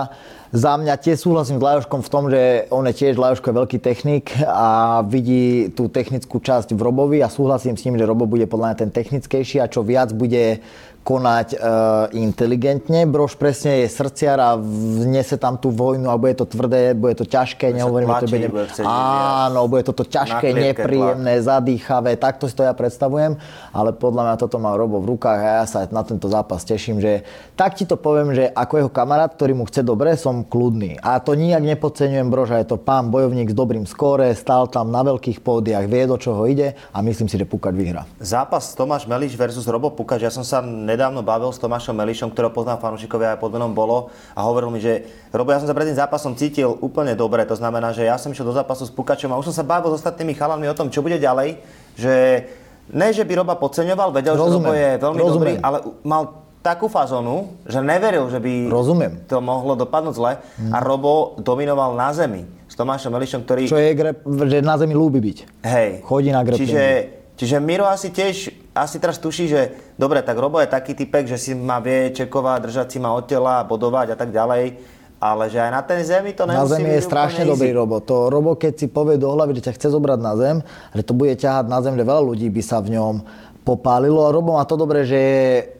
Za 0.50 0.75
mňa 0.75 0.99
tiež 0.99 1.23
súhlasím 1.23 1.62
s 1.62 1.67
Lajoškom 1.67 2.02
v 2.02 2.11
tom, 2.11 2.26
že 2.26 2.67
on 2.75 2.82
je 2.91 2.94
tiež, 2.99 3.14
Lajoško 3.14 3.55
je 3.55 3.58
veľký 3.62 3.79
technik 3.79 4.35
a 4.43 4.99
vidí 5.06 5.70
tú 5.70 5.87
technickú 5.87 6.43
časť 6.43 6.75
v 6.75 6.81
Robovi 6.82 7.23
a 7.23 7.31
súhlasím 7.31 7.79
s 7.79 7.87
ním, 7.87 7.94
že 7.94 8.02
Robo 8.02 8.26
bude 8.26 8.50
podľa 8.50 8.75
mňa 8.75 8.81
ten 8.82 8.91
technickejší 8.91 9.62
a 9.62 9.70
čo 9.70 9.87
viac 9.87 10.11
bude 10.11 10.58
konať 11.00 11.49
e, 11.55 11.58
inteligentne. 12.20 13.08
Brož 13.08 13.32
presne 13.41 13.82
je 13.85 13.88
srdciar 13.88 14.37
a 14.37 14.50
vnese 15.00 15.41
tam 15.41 15.56
tú 15.56 15.73
vojnu 15.73 16.12
a 16.12 16.20
bude 16.20 16.37
to 16.37 16.44
tvrdé, 16.44 16.93
bude 16.93 17.17
to 17.17 17.25
ťažké, 17.25 17.73
nehovorím, 17.73 18.12
že 18.12 18.20
to 18.20 18.32
bude... 18.37 18.49
Áno, 18.85 19.64
bude 19.64 19.82
to 19.88 19.97
ťažké, 19.97 20.52
nepríjemné, 20.52 21.41
tlak. 21.41 21.47
zadýchavé, 21.49 22.11
takto 22.20 22.44
si 22.44 22.55
to 22.55 22.69
ja 22.69 22.76
predstavujem, 22.76 23.41
ale 23.73 23.97
podľa 23.97 24.23
mňa 24.29 24.35
toto 24.37 24.61
má 24.61 24.76
Robo 24.76 25.00
v 25.00 25.17
rukách 25.17 25.41
a 25.41 25.50
ja 25.62 25.64
sa 25.64 25.88
na 25.88 26.05
tento 26.05 26.29
zápas 26.29 26.69
teším, 26.69 27.00
že 27.00 27.25
tak 27.56 27.81
ti 27.81 27.88
to 27.88 27.97
poviem, 27.97 28.37
že 28.37 28.52
ako 28.52 28.85
jeho 28.85 28.91
kamarát, 28.93 29.32
ktorý 29.32 29.56
mu 29.56 29.64
chce 29.64 29.81
dobre, 29.81 30.20
som 30.20 30.39
kľudný. 30.44 31.00
A 31.00 31.20
to 31.20 31.32
nijak 31.34 31.62
nepodceňujem 31.64 32.28
Broža, 32.28 32.60
je 32.60 32.72
to 32.72 32.76
pán 32.78 33.08
bojovník 33.08 33.50
s 33.50 33.56
dobrým 33.56 33.84
skóre, 33.84 34.32
stál 34.37 34.66
tam 34.69 34.88
na 34.88 35.00
veľkých 35.04 35.40
pódiach, 35.40 35.87
vie 35.87 36.04
do 36.06 36.16
čoho 36.16 36.44
ide 36.48 36.78
a 36.92 36.98
myslím 37.00 37.28
si, 37.28 37.37
že 37.37 37.46
Pukač 37.48 37.75
vyhrá. 37.75 38.04
Zápas 38.20 38.72
Tomáš 38.75 39.04
Meliš 39.04 39.37
versus 39.37 39.66
Robo 39.69 39.92
Pukač, 39.92 40.25
ja 40.25 40.32
som 40.32 40.42
sa 40.42 40.60
nedávno 40.60 41.20
bavil 41.20 41.52
s 41.52 41.60
Tomášom 41.60 41.92
Melišom, 41.94 42.32
ktorého 42.32 42.50
poznám 42.50 42.81
fanúšikovia 42.81 43.37
aj 43.37 43.40
pod 43.40 43.50
menom 43.52 43.72
Bolo 43.72 44.08
a 44.34 44.40
hovoril 44.44 44.70
mi, 44.72 44.81
že 44.81 45.04
Robo, 45.31 45.52
ja 45.52 45.60
som 45.60 45.69
sa 45.69 45.76
pred 45.76 45.90
tým 45.92 45.98
zápasom 45.98 46.34
cítil 46.34 46.72
úplne 46.81 47.12
dobre, 47.14 47.44
to 47.44 47.54
znamená, 47.54 47.92
že 47.92 48.08
ja 48.08 48.16
som 48.16 48.32
išiel 48.32 48.48
do 48.48 48.56
zápasu 48.56 48.87
s 48.87 48.92
Pukačom 48.94 49.31
a 49.31 49.38
už 49.38 49.52
som 49.52 49.60
sa 49.60 49.64
bavil 49.66 49.92
s 49.94 50.02
ostatnými 50.02 50.32
chalami 50.34 50.66
o 50.66 50.75
tom, 50.75 50.88
čo 50.88 51.04
bude 51.04 51.20
ďalej, 51.20 51.60
že 51.94 52.14
ne, 52.90 53.08
že 53.14 53.22
by 53.22 53.38
Roba 53.38 53.54
podceňoval, 53.54 54.10
vedel, 54.10 54.34
Rozumiem. 54.34 54.50
že 54.50 54.58
Robo 54.58 54.72
je 54.75 54.90
veľmi 54.98 55.20
Rozumiem. 55.20 55.37
dobrý, 55.38 55.52
ale 55.62 55.78
mal 56.02 56.22
takú 56.61 56.93
fazónu, 56.93 57.57
že 57.65 57.81
neveril, 57.81 58.29
že 58.29 58.37
by 58.37 58.69
Rozumiem. 58.69 59.25
to 59.25 59.41
mohlo 59.41 59.77
dopadnúť 59.77 60.15
zle 60.15 60.33
hmm. 60.37 60.73
a 60.73 60.79
Robo 60.85 61.37
dominoval 61.41 61.97
na 61.97 62.12
zemi 62.12 62.45
s 62.69 62.77
Tomášom 62.77 63.11
Melišom, 63.11 63.43
ktorý... 63.49 63.67
Čo 63.67 63.81
je, 63.81 63.91
že 64.47 64.59
na 64.61 64.77
zemi 64.77 64.95
ľúbi 64.95 65.19
byť. 65.19 65.67
Hej. 65.67 65.91
Chodí 66.05 66.31
na 66.31 66.45
greplenie. 66.45 66.69
Čiže, 66.69 66.85
čiže 67.35 67.57
Miro 67.59 67.88
asi 67.88 68.12
tiež 68.12 68.52
asi 68.71 69.02
teraz 69.02 69.19
tuší, 69.19 69.50
že 69.50 69.61
dobre, 69.99 70.23
tak 70.23 70.38
Robo 70.38 70.62
je 70.62 70.71
taký 70.71 70.95
typek, 70.95 71.26
že 71.26 71.40
si 71.40 71.52
ma 71.59 71.83
vie 71.83 72.14
čekovať, 72.14 72.59
držať 72.62 72.87
si 72.87 72.99
ma 73.02 73.11
od 73.11 73.26
tela, 73.26 73.67
bodovať 73.67 74.14
a 74.14 74.17
tak 74.17 74.31
ďalej. 74.31 74.99
Ale 75.21 75.52
že 75.52 75.61
aj 75.61 75.69
na 75.69 75.83
tej 75.85 76.00
zemi 76.09 76.33
to 76.33 76.49
nemusí 76.49 76.64
Na 76.64 76.73
zemi 76.81 76.97
je 76.97 77.02
strašne 77.05 77.45
dobrý 77.45 77.76
Robo. 77.76 78.00
To 78.00 78.33
Robo, 78.33 78.57
keď 78.57 78.73
si 78.81 78.87
povie 78.88 79.21
do 79.21 79.29
hlavy, 79.29 79.61
že 79.61 79.69
ťa 79.69 79.76
chce 79.76 79.88
zobrať 79.93 80.17
na 80.17 80.33
zem, 80.33 80.57
že 80.97 81.02
to 81.05 81.12
bude 81.12 81.37
ťahať 81.37 81.69
na 81.69 81.85
zem, 81.85 81.93
že 81.93 82.09
veľa 82.09 82.23
ľudí 82.25 82.49
by 82.49 82.62
sa 82.64 82.81
v 82.81 82.97
ňom 82.97 83.21
popálilo. 83.71 84.27
A 84.27 84.35
Robo 84.35 84.59
má 84.59 84.67
to 84.67 84.75
dobre, 84.75 85.07
že, 85.07 85.23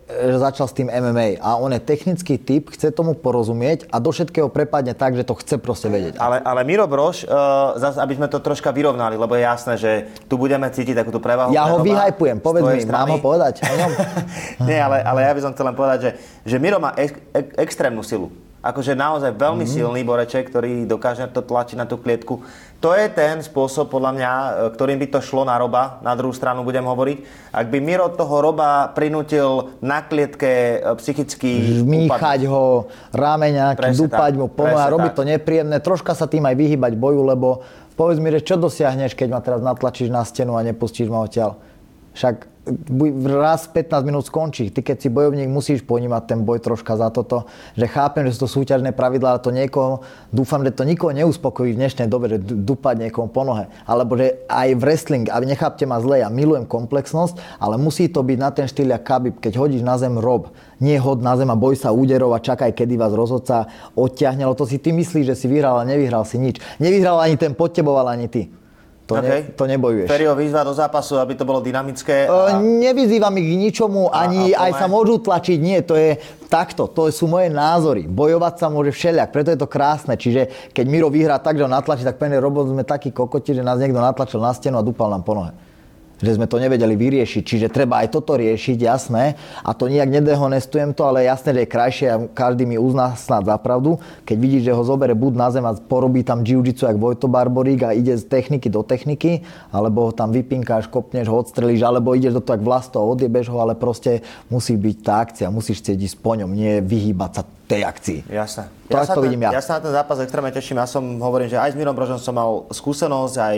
že 0.07 0.37
začal 0.39 0.71
s 0.71 0.75
tým 0.79 0.87
MMA. 0.87 1.43
A 1.43 1.59
on 1.59 1.75
je 1.75 1.83
technický 1.83 2.39
typ, 2.39 2.71
chce 2.71 2.95
tomu 2.95 3.19
porozumieť 3.19 3.91
a 3.91 3.99
do 3.99 4.15
všetkého 4.15 4.47
prepadne 4.47 4.95
tak, 4.95 5.19
že 5.19 5.27
to 5.27 5.35
chce 5.35 5.59
proste 5.59 5.91
vedieť. 5.91 6.23
Ale, 6.23 6.39
ale 6.39 6.63
Miro 6.63 6.87
Brož, 6.87 7.27
uh, 7.27 7.75
zase, 7.75 7.99
aby 7.99 8.15
sme 8.15 8.31
to 8.31 8.39
troška 8.39 8.71
vyrovnali, 8.71 9.19
lebo 9.19 9.35
je 9.35 9.43
jasné, 9.43 9.75
že 9.75 9.91
tu 10.31 10.39
budeme 10.39 10.71
cítiť 10.71 10.95
takúto 11.03 11.19
prevahu. 11.19 11.51
Ja 11.51 11.67
ho 11.67 11.83
vyhajpujem, 11.83 12.39
povedz 12.39 12.71
mi, 12.71 12.87
strany. 12.87 12.95
mám 12.95 13.11
ho 13.15 13.19
povedať 13.19 13.67
Nie, 14.69 14.79
ale, 14.87 15.03
ale 15.03 15.27
ja 15.27 15.33
by 15.35 15.41
som 15.43 15.51
chcel 15.51 15.67
len 15.67 15.75
povedať, 15.75 15.99
že, 16.07 16.11
že 16.47 16.57
Miro 16.63 16.79
má 16.79 16.95
ek, 16.95 17.19
ek, 17.35 17.47
extrémnu 17.59 18.07
silu 18.07 18.31
akože 18.61 18.93
naozaj 18.93 19.33
veľmi 19.41 19.65
mm. 19.65 19.73
silný 19.73 20.01
boreček, 20.05 20.53
ktorý 20.53 20.85
dokáže 20.85 21.25
to 21.33 21.41
tlačiť 21.41 21.77
na 21.81 21.89
tú 21.89 21.97
klietku. 21.97 22.45
To 22.81 22.97
je 22.97 23.13
ten 23.13 23.45
spôsob, 23.45 23.93
podľa 23.93 24.13
mňa, 24.17 24.33
e, 24.33 24.51
ktorým 24.77 24.99
by 25.01 25.07
to 25.13 25.21
šlo 25.21 25.45
na 25.45 25.57
roba. 25.61 26.01
Na 26.01 26.17
druhú 26.17 26.33
stranu 26.33 26.65
budem 26.65 26.85
hovoriť. 26.85 27.19
Ak 27.53 27.69
by 27.69 27.79
Miro 27.81 28.09
toho 28.13 28.41
roba 28.41 28.89
prinútil 28.93 29.77
na 29.85 30.05
klietke 30.05 30.81
e, 30.81 30.97
psychicky... 31.01 31.85
Vmýchať 31.85 32.49
ho, 32.49 32.89
ráme 33.13 33.53
nejaký, 33.53 33.97
dúpať 33.97 34.33
mu, 34.37 34.49
pomáha, 34.49 34.93
robiť 34.93 35.13
to 35.13 35.25
nepríjemné. 35.29 35.81
Troška 35.81 36.17
sa 36.17 36.29
tým 36.29 36.45
aj 36.45 36.57
vyhybať 36.57 36.93
boju, 36.97 37.21
lebo 37.25 37.65
povedz 37.97 38.21
mi, 38.21 38.33
že 38.33 38.45
čo 38.45 38.57
dosiahneš, 38.57 39.13
keď 39.17 39.29
ma 39.29 39.41
teraz 39.45 39.61
natlačíš 39.61 40.09
na 40.09 40.25
stenu 40.25 40.57
a 40.57 40.65
nepustíš 40.65 41.13
ma 41.13 41.21
odtiaľ. 41.25 41.61
Však 42.17 42.60
raz 43.27 43.67
15 43.69 44.07
minút 44.07 44.25
skončí. 44.27 44.71
Ty 44.71 44.81
keď 44.83 44.97
si 45.03 45.09
bojovník, 45.11 45.51
musíš 45.51 45.83
ponímať 45.83 46.23
ten 46.31 46.41
boj 46.47 46.63
troška 46.63 46.97
za 46.97 47.11
toto, 47.11 47.51
že 47.75 47.91
chápem, 47.91 48.27
že 48.29 48.37
sú 48.37 48.47
to 48.47 48.61
súťažné 48.61 48.95
pravidlá, 48.95 49.37
ale 49.37 49.45
to 49.45 49.51
niekoho, 49.51 50.07
dúfam, 50.31 50.63
že 50.63 50.73
to 50.75 50.87
nikoho 50.87 51.11
neuspokojí 51.11 51.75
v 51.75 51.81
dnešnej 51.83 52.07
dobe, 52.07 52.31
že 52.31 52.39
dupať 52.41 53.09
niekomu 53.09 53.29
po 53.33 53.43
nohe. 53.43 53.67
Alebo 53.89 54.15
že 54.15 54.45
aj 54.47 54.69
v 54.77 54.81
wrestling, 54.81 55.27
a 55.33 55.41
nechápte 55.43 55.85
ma 55.89 55.99
zle, 55.99 56.23
ja 56.23 56.29
milujem 56.31 56.69
komplexnosť, 56.69 57.59
ale 57.59 57.81
musí 57.81 58.07
to 58.07 58.23
byť 58.23 58.39
na 58.39 58.51
ten 58.55 58.67
štýl 58.71 58.93
jak 58.95 59.03
Khabib, 59.03 59.43
keď 59.43 59.59
hodíš 59.59 59.83
na 59.83 59.99
zem 59.99 60.15
rob, 60.21 60.55
nie 60.79 60.97
hod 60.97 61.25
na 61.25 61.35
zem 61.35 61.51
a 61.51 61.57
boj 61.57 61.75
sa 61.75 61.91
úderov 61.91 62.33
a 62.37 62.41
čakaj, 62.41 62.73
kedy 62.73 62.95
vás 62.95 63.13
rozhodca 63.13 63.69
odťahne, 63.99 64.47
to 64.55 64.69
si 64.69 64.77
ty 64.77 64.93
myslíš, 64.93 65.33
že 65.33 65.39
si 65.39 65.47
vyhral 65.49 65.81
a 65.81 65.89
nevyhral 65.89 66.29
si 66.29 66.37
nič. 66.37 66.61
Nevyhral 66.77 67.17
ani 67.17 67.41
ten 67.41 67.57
pod 67.57 67.73
tebou, 67.73 67.97
ani 67.97 68.29
ty. 68.29 68.60
To, 69.11 69.19
okay. 69.19 69.51
ne, 69.51 69.59
to 69.59 69.65
nebojuješ. 69.67 70.07
Ferio 70.07 70.39
vyzva 70.39 70.63
do 70.63 70.71
zápasu, 70.71 71.19
aby 71.19 71.35
to 71.35 71.43
bolo 71.43 71.59
dynamické. 71.59 72.31
A... 72.31 72.63
nevyzývam 72.63 73.35
ich 73.43 73.49
k 73.51 73.55
ničomu, 73.59 74.15
ani 74.15 74.55
a, 74.55 74.71
a 74.71 74.71
aj 74.71 74.73
sa 74.79 74.87
môžu 74.87 75.19
tlačiť. 75.19 75.59
Nie, 75.59 75.83
to 75.83 75.99
je 75.99 76.15
takto. 76.47 76.87
To 76.87 77.11
sú 77.11 77.27
moje 77.27 77.51
názory. 77.51 78.07
Bojovať 78.07 78.55
sa 78.63 78.67
môže 78.71 78.95
všeliak, 78.95 79.35
preto 79.35 79.51
je 79.51 79.59
to 79.59 79.67
krásne. 79.67 80.15
Čiže 80.15 80.71
keď 80.71 80.85
Miro 80.87 81.11
vyhrá 81.11 81.43
tak, 81.43 81.59
že 81.59 81.67
ho 81.67 81.71
natlačí, 81.71 82.07
tak 82.07 82.23
pevne 82.23 82.39
robot 82.39 82.71
sme 82.71 82.87
takí 82.87 83.11
kokoti, 83.11 83.59
že 83.59 83.67
nás 83.67 83.83
niekto 83.83 83.99
natlačil 83.99 84.39
na 84.39 84.55
stenu 84.55 84.79
a 84.79 84.87
dúpal 84.87 85.11
nám 85.11 85.27
po 85.27 85.35
nohe 85.35 85.70
že 86.21 86.37
sme 86.37 86.47
to 86.47 86.61
nevedeli 86.61 86.95
vyriešiť. 86.97 87.43
Čiže 87.43 87.73
treba 87.73 88.05
aj 88.05 88.13
toto 88.13 88.37
riešiť, 88.37 88.77
jasné. 88.77 89.41
A 89.65 89.73
to 89.73 89.89
nijak 89.89 90.13
nedehonestujem 90.13 90.93
to, 90.93 91.09
ale 91.09 91.25
jasné, 91.25 91.57
že 91.57 91.61
je 91.65 91.73
krajšie 91.73 92.07
a 92.13 92.17
každý 92.31 92.69
mi 92.69 92.77
uzná 92.77 93.17
snad 93.17 93.49
za 93.49 93.57
pravdu. 93.57 93.97
Keď 94.29 94.37
vidíš, 94.37 94.63
že 94.69 94.77
ho 94.77 94.83
zobere 94.85 95.17
buď 95.17 95.33
na 95.35 95.49
zem 95.49 95.65
a 95.65 95.73
porobí 95.75 96.21
tam 96.21 96.45
jiu-jitsu 96.45 96.87
jak 96.87 97.01
Vojto 97.01 97.27
Barborík 97.27 97.83
a 97.83 97.97
ide 97.97 98.15
z 98.15 98.29
techniky 98.29 98.69
do 98.69 98.85
techniky, 98.85 99.43
alebo 99.73 100.09
ho 100.09 100.13
tam 100.13 100.31
vypinkáš, 100.31 100.93
kopneš 100.93 101.33
ho, 101.33 101.41
odstrelíš, 101.41 101.81
alebo 101.81 102.13
ideš 102.13 102.37
do 102.37 102.43
toho 102.45 102.61
jak 102.61 102.65
vlasto 102.65 103.01
a 103.01 103.09
odjebeš 103.09 103.49
ho, 103.49 103.59
ale 103.59 103.73
proste 103.73 104.21
musí 104.53 104.77
byť 104.77 104.97
tá 105.01 105.25
akcia, 105.25 105.49
musíš 105.49 105.81
chcieť 105.81 105.99
ísť 105.99 106.17
po 106.21 106.37
ňom, 106.37 106.53
nie 106.53 106.85
vyhýbať 106.85 107.31
sa 107.33 107.43
tej 107.71 107.87
akcii. 107.87 108.19
Jasné. 108.27 108.67
To, 108.91 108.99
ja, 108.99 109.07
sa 109.07 109.15
to 109.15 109.23
vidím 109.23 109.47
ja. 109.47 109.55
ja 109.55 109.63
sa 109.63 109.79
na 109.79 109.87
ten 109.87 109.95
zápas 109.95 110.19
extrémne 110.19 110.51
teším. 110.51 110.83
Ja 110.83 110.91
som 110.91 111.23
hovorím, 111.23 111.47
že 111.47 111.55
aj 111.55 111.71
s 111.71 111.79
Mirom 111.79 111.95
Brožom 111.95 112.19
som 112.19 112.35
mal 112.35 112.67
skúsenosť, 112.75 113.35
aj 113.39 113.57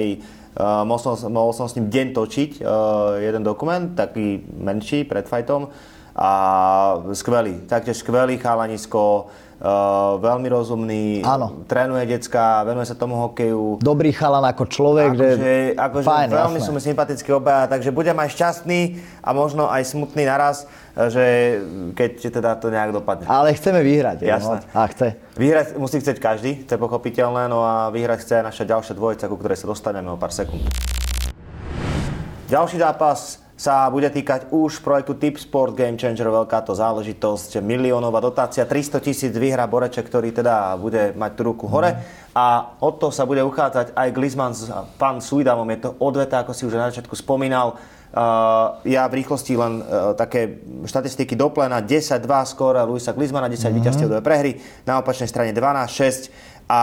Uh, 0.52 0.84
mohol, 0.84 1.00
som, 1.00 1.16
mohol 1.32 1.56
som 1.56 1.64
s 1.64 1.80
ním 1.80 1.88
deň 1.88 2.06
točiť 2.12 2.50
uh, 2.60 3.16
jeden 3.24 3.40
dokument, 3.40 3.96
taký 3.96 4.44
menší, 4.52 5.08
pred 5.08 5.24
fajtom. 5.24 5.72
A 6.12 6.30
skvelý, 7.16 7.64
taktiež 7.64 8.00
skvelý 8.00 8.36
chalanisko, 8.36 9.32
Uh, 9.62 10.18
veľmi 10.18 10.50
rozumný, 10.50 11.22
Áno. 11.22 11.62
trénuje 11.70 12.02
decka, 12.10 12.66
venuje 12.66 12.82
sa 12.82 12.98
tomu 12.98 13.14
hokeju. 13.14 13.78
Dobrý 13.78 14.10
chalan 14.10 14.42
ako 14.42 14.66
človek, 14.66 15.14
akože, 15.14 15.28
že 15.38 15.52
akože 15.78 16.02
fajn, 16.02 16.28
veľmi 16.34 16.58
jasné. 16.58 16.66
sú 16.66 16.70
mi 16.74 16.80
sympatickí 16.82 17.30
obaja, 17.30 17.70
takže 17.70 17.94
budem 17.94 18.18
aj 18.18 18.34
šťastný 18.34 18.98
a 19.22 19.30
možno 19.30 19.70
aj 19.70 19.86
smutný 19.86 20.26
naraz, 20.26 20.66
že 20.98 21.62
keď 21.94 22.42
teda 22.42 22.50
to 22.58 22.74
nejak 22.74 22.90
dopadne. 22.90 23.22
Ale 23.30 23.54
chceme 23.54 23.86
vyhrať. 23.86 24.26
Jasné. 24.26 24.66
No? 24.66 24.82
A 24.82 24.90
chce. 24.90 25.14
Vyhrať 25.38 25.78
musí 25.78 26.02
chcieť 26.02 26.18
každý, 26.18 26.66
to 26.66 26.74
je 26.74 26.80
pochopiteľné, 26.82 27.46
no 27.46 27.62
a 27.62 27.86
vyhrať 27.94 28.18
chce 28.26 28.42
aj 28.42 28.44
naša 28.50 28.64
ďalšia 28.66 28.98
dvojica, 28.98 29.30
ku 29.30 29.38
ktorej 29.38 29.62
sa 29.62 29.70
dostaneme 29.70 30.10
o 30.10 30.18
pár 30.18 30.34
sekúnd. 30.34 30.66
Ďalší 32.50 32.82
zápas 32.82 33.38
sa 33.62 33.86
bude 33.94 34.10
týkať 34.10 34.50
už 34.50 34.82
projektu 34.82 35.14
Tip 35.14 35.38
Sport 35.38 35.78
Game 35.78 35.94
Changer, 35.94 36.26
veľká 36.26 36.66
to 36.66 36.74
záležitosť, 36.74 37.62
miliónová 37.62 38.18
dotácia, 38.18 38.66
300 38.66 38.98
tisíc 38.98 39.30
vyhra 39.30 39.70
Boreček, 39.70 40.10
ktorý 40.10 40.34
teda 40.34 40.74
bude 40.74 41.14
mať 41.14 41.30
tú 41.38 41.42
ruku 41.46 41.70
hore 41.70 41.94
a 42.34 42.74
o 42.82 42.90
to 42.90 43.14
sa 43.14 43.22
bude 43.22 43.38
uchádzať 43.46 43.94
aj 43.94 44.08
Glizman 44.10 44.50
s 44.50 44.66
pán 44.98 45.22
Suidamom, 45.22 45.70
je 45.70 45.86
to 45.86 45.94
odveta, 46.02 46.42
ako 46.42 46.50
si 46.50 46.66
už 46.66 46.74
na 46.74 46.90
začiatku 46.90 47.14
spomínal, 47.14 47.78
Uh, 48.12 48.76
ja 48.84 49.08
v 49.08 49.24
rýchlosti 49.24 49.56
len 49.56 49.80
uh, 49.80 50.12
také 50.12 50.60
štatistiky 50.84 51.32
do 51.32 51.48
plena. 51.48 51.80
10-2 51.80 52.20
skóre 52.44 52.84
Luisa 52.84 53.16
Glizmana, 53.16 53.48
10 53.48 53.56
mm-hmm. 53.56 53.72
víťazstiev 53.72 54.08
do 54.12 54.20
prehry, 54.20 54.60
na 54.84 55.00
opačnej 55.00 55.32
strane 55.32 55.56
12-6 55.56 56.28
a 56.68 56.82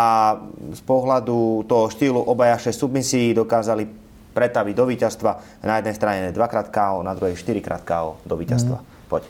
z 0.73 0.81
pohľadu 0.89 1.69
toho 1.69 1.85
štýlu 1.93 2.17
obaja 2.17 2.57
6 2.57 2.73
submisií 2.73 3.37
dokázali 3.37 4.08
pretaviť 4.33 4.73
do 4.75 4.85
víťazstva. 4.85 5.63
Na 5.65 5.81
jednej 5.81 5.95
strane 5.95 6.19
2 6.31 6.51
krát 6.51 6.67
KO, 6.69 7.01
na 7.01 7.13
druhej 7.17 7.35
4 7.37 7.59
krát 7.65 7.81
KO 7.83 8.21
do 8.23 8.35
víťazstva. 8.37 8.77
Mm. 8.79 8.85
Poď. 9.09 9.23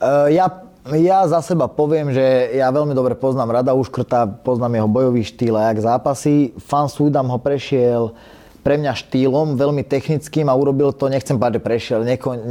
Uh, 0.00 0.28
ja 0.32 0.46
ja 0.92 1.24
za 1.24 1.40
seba 1.40 1.64
poviem, 1.64 2.12
že 2.12 2.52
ja 2.60 2.68
veľmi 2.68 2.92
dobre 2.92 3.16
poznám 3.16 3.56
Rada 3.56 3.72
Uškrta, 3.72 4.28
poznám 4.44 4.84
jeho 4.84 4.88
bojový 4.92 5.24
štýl 5.24 5.56
a 5.56 5.72
jak 5.72 5.80
zápasy. 5.80 6.52
Fan 6.60 6.92
Súdam 6.92 7.32
ho 7.32 7.40
prešiel 7.40 8.12
pre 8.60 8.76
mňa 8.76 8.92
štýlom, 8.92 9.56
veľmi 9.56 9.80
technickým 9.80 10.44
a 10.44 10.56
urobil 10.56 10.92
to, 10.92 11.08
nechcem 11.08 11.40
povedať, 11.40 11.56
že 11.56 11.64
prešiel, 11.64 12.00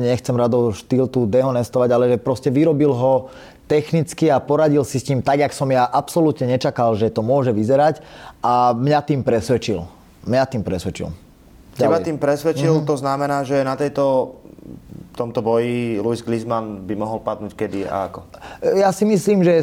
nechcem 0.02 0.34
Radov 0.34 0.74
štýl 0.74 1.06
tu 1.14 1.30
dehonestovať, 1.30 1.90
ale 1.94 2.06
že 2.10 2.18
proste 2.18 2.50
vyrobil 2.50 2.90
ho 2.90 3.30
technicky 3.70 4.34
a 4.34 4.42
poradil 4.42 4.82
si 4.82 4.98
s 4.98 5.06
tým 5.06 5.22
tak, 5.22 5.42
jak 5.42 5.54
som 5.54 5.70
ja 5.70 5.86
absolútne 5.86 6.50
nečakal, 6.50 6.98
že 6.98 7.14
to 7.14 7.22
môže 7.22 7.54
vyzerať 7.54 8.02
a 8.42 8.74
mňa 8.74 9.00
tým 9.06 9.22
presvedčil. 9.22 9.86
Mňa 10.26 10.44
tým 10.50 10.66
presvedčil. 10.66 11.23
Teba 11.74 11.98
tým 12.00 12.22
presvedčil, 12.22 12.82
mm-hmm. 12.82 12.90
to 12.90 12.96
znamená, 12.98 13.42
že 13.42 13.66
na 13.66 13.74
tejto 13.74 14.38
v 15.14 15.22
tomto 15.22 15.46
boji 15.46 16.02
Luis 16.02 16.26
Glizman 16.26 16.90
by 16.90 16.98
mohol 16.98 17.22
padnúť 17.22 17.54
kedy 17.54 17.86
a 17.86 18.10
ako? 18.10 18.26
Ja 18.74 18.90
si 18.90 19.06
myslím, 19.06 19.46
že, 19.46 19.62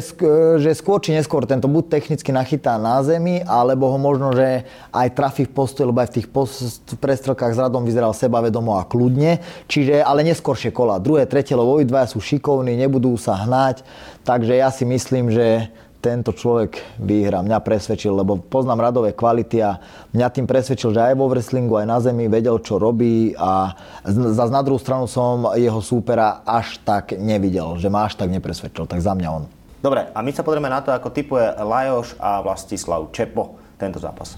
že 0.63 0.71
skôr 0.71 1.03
či 1.03 1.11
neskôr 1.11 1.43
tento 1.43 1.67
buď 1.67 1.91
technicky 1.91 2.31
nachytá 2.31 2.79
na 2.79 3.03
zemi, 3.03 3.43
alebo 3.43 3.91
ho 3.91 3.99
možno, 3.99 4.31
že 4.31 4.63
aj 4.95 5.11
trafí 5.11 5.43
v 5.43 5.51
postoji, 5.51 5.91
lebo 5.91 5.99
aj 5.99 6.15
v 6.15 6.15
tých 6.23 6.27
post- 6.31 6.95
prestrelkách 6.95 7.51
s 7.51 7.59
radom 7.59 7.83
vyzeral 7.83 8.15
sebavedomo 8.15 8.79
a 8.79 8.87
kľudne. 8.87 9.43
Čiže, 9.67 9.99
ale 9.99 10.23
neskôršie 10.23 10.71
kola. 10.71 11.03
Druhé, 11.03 11.27
tretie, 11.27 11.59
lebo 11.59 11.75
obidvaja 11.75 12.07
sú 12.07 12.23
šikovní, 12.23 12.79
nebudú 12.79 13.11
sa 13.19 13.35
hnať. 13.43 13.83
Takže 14.23 14.55
ja 14.55 14.71
si 14.71 14.87
myslím, 14.87 15.35
že 15.35 15.67
tento 16.01 16.33
človek 16.33 16.97
vyhrá. 16.97 17.45
Mňa 17.45 17.61
presvedčil, 17.61 18.11
lebo 18.11 18.41
poznám 18.41 18.89
radové 18.89 19.13
kvality 19.13 19.61
a 19.61 19.77
mňa 20.11 20.27
tým 20.33 20.49
presvedčil, 20.49 20.91
že 20.91 21.13
aj 21.13 21.15
vo 21.15 21.29
wrestlingu, 21.29 21.77
aj 21.77 21.87
na 21.87 21.97
zemi 22.01 22.25
vedel, 22.25 22.57
čo 22.59 22.81
robí 22.81 23.37
a 23.37 23.77
za 24.09 24.49
na 24.49 24.65
druhú 24.65 24.81
stranu 24.81 25.05
som 25.05 25.53
jeho 25.53 25.79
súpera 25.79 26.41
až 26.41 26.81
tak 26.81 27.13
nevidel, 27.13 27.77
že 27.77 27.87
ma 27.93 28.09
až 28.09 28.17
tak 28.17 28.33
nepresvedčil. 28.33 28.89
Tak 28.89 28.99
za 28.99 29.13
mňa 29.13 29.29
on. 29.29 29.45
Dobre, 29.81 30.09
a 30.09 30.19
my 30.21 30.31
sa 30.33 30.45
pozrieme 30.45 30.69
na 30.69 30.81
to, 30.81 30.93
ako 30.93 31.09
typuje 31.09 31.57
Lajoš 31.57 32.17
a 32.21 32.41
Vlastislav 32.41 33.09
Čepo 33.13 33.61
tento 33.81 33.97
zápas. 33.97 34.37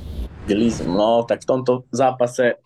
No, 0.87 1.23
tak 1.27 1.43
v 1.43 1.47
tomto 1.47 1.83
zápase 1.91 2.59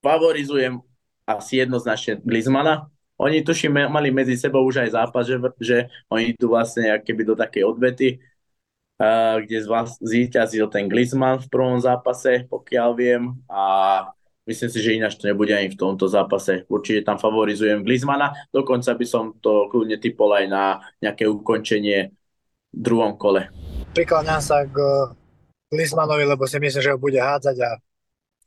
favorizujem 0.00 0.80
asi 1.28 1.60
jednoznačne 1.60 2.24
Glizmana. 2.24 2.88
Oni 3.20 3.44
tuším, 3.44 3.86
mali 3.92 4.10
medzi 4.10 4.34
sebou 4.34 4.64
už 4.64 4.82
aj 4.82 4.90
zápas, 4.96 5.28
že, 5.28 5.36
že 5.60 5.76
oni 6.08 6.34
tu 6.34 6.48
vlastne 6.50 6.88
keby 7.04 7.22
do 7.22 7.34
takej 7.36 7.62
odvety 7.68 8.18
kde 9.42 9.58
zvíťazil 9.98 10.70
ten 10.70 10.86
Griezmann 10.86 11.42
v 11.42 11.50
prvom 11.50 11.78
zápase, 11.82 12.46
pokiaľ 12.46 12.88
viem. 12.94 13.22
A 13.50 13.62
myslím 14.46 14.70
si, 14.70 14.78
že 14.78 14.94
ináč 14.94 15.18
to 15.18 15.26
nebude 15.26 15.50
ani 15.50 15.74
v 15.74 15.78
tomto 15.78 16.06
zápase. 16.06 16.62
Určite 16.70 17.02
tam 17.02 17.18
favorizujem 17.18 17.82
Griezmana. 17.82 18.30
Dokonca 18.54 18.94
by 18.94 19.06
som 19.06 19.34
to 19.42 19.66
kľudne 19.68 19.98
typol 19.98 20.30
aj 20.34 20.46
na 20.46 20.64
nejaké 21.02 21.26
ukončenie 21.26 22.14
v 22.72 22.78
druhom 22.78 23.18
kole. 23.18 23.50
Prikláňam 23.92 24.40
sa 24.40 24.64
k 24.64 24.78
Griezmannovi, 25.68 26.24
lebo 26.24 26.46
si 26.48 26.56
myslím, 26.60 26.82
že 26.84 26.92
ho 26.92 27.00
bude 27.00 27.20
hádzať 27.20 27.56
a 27.64 27.70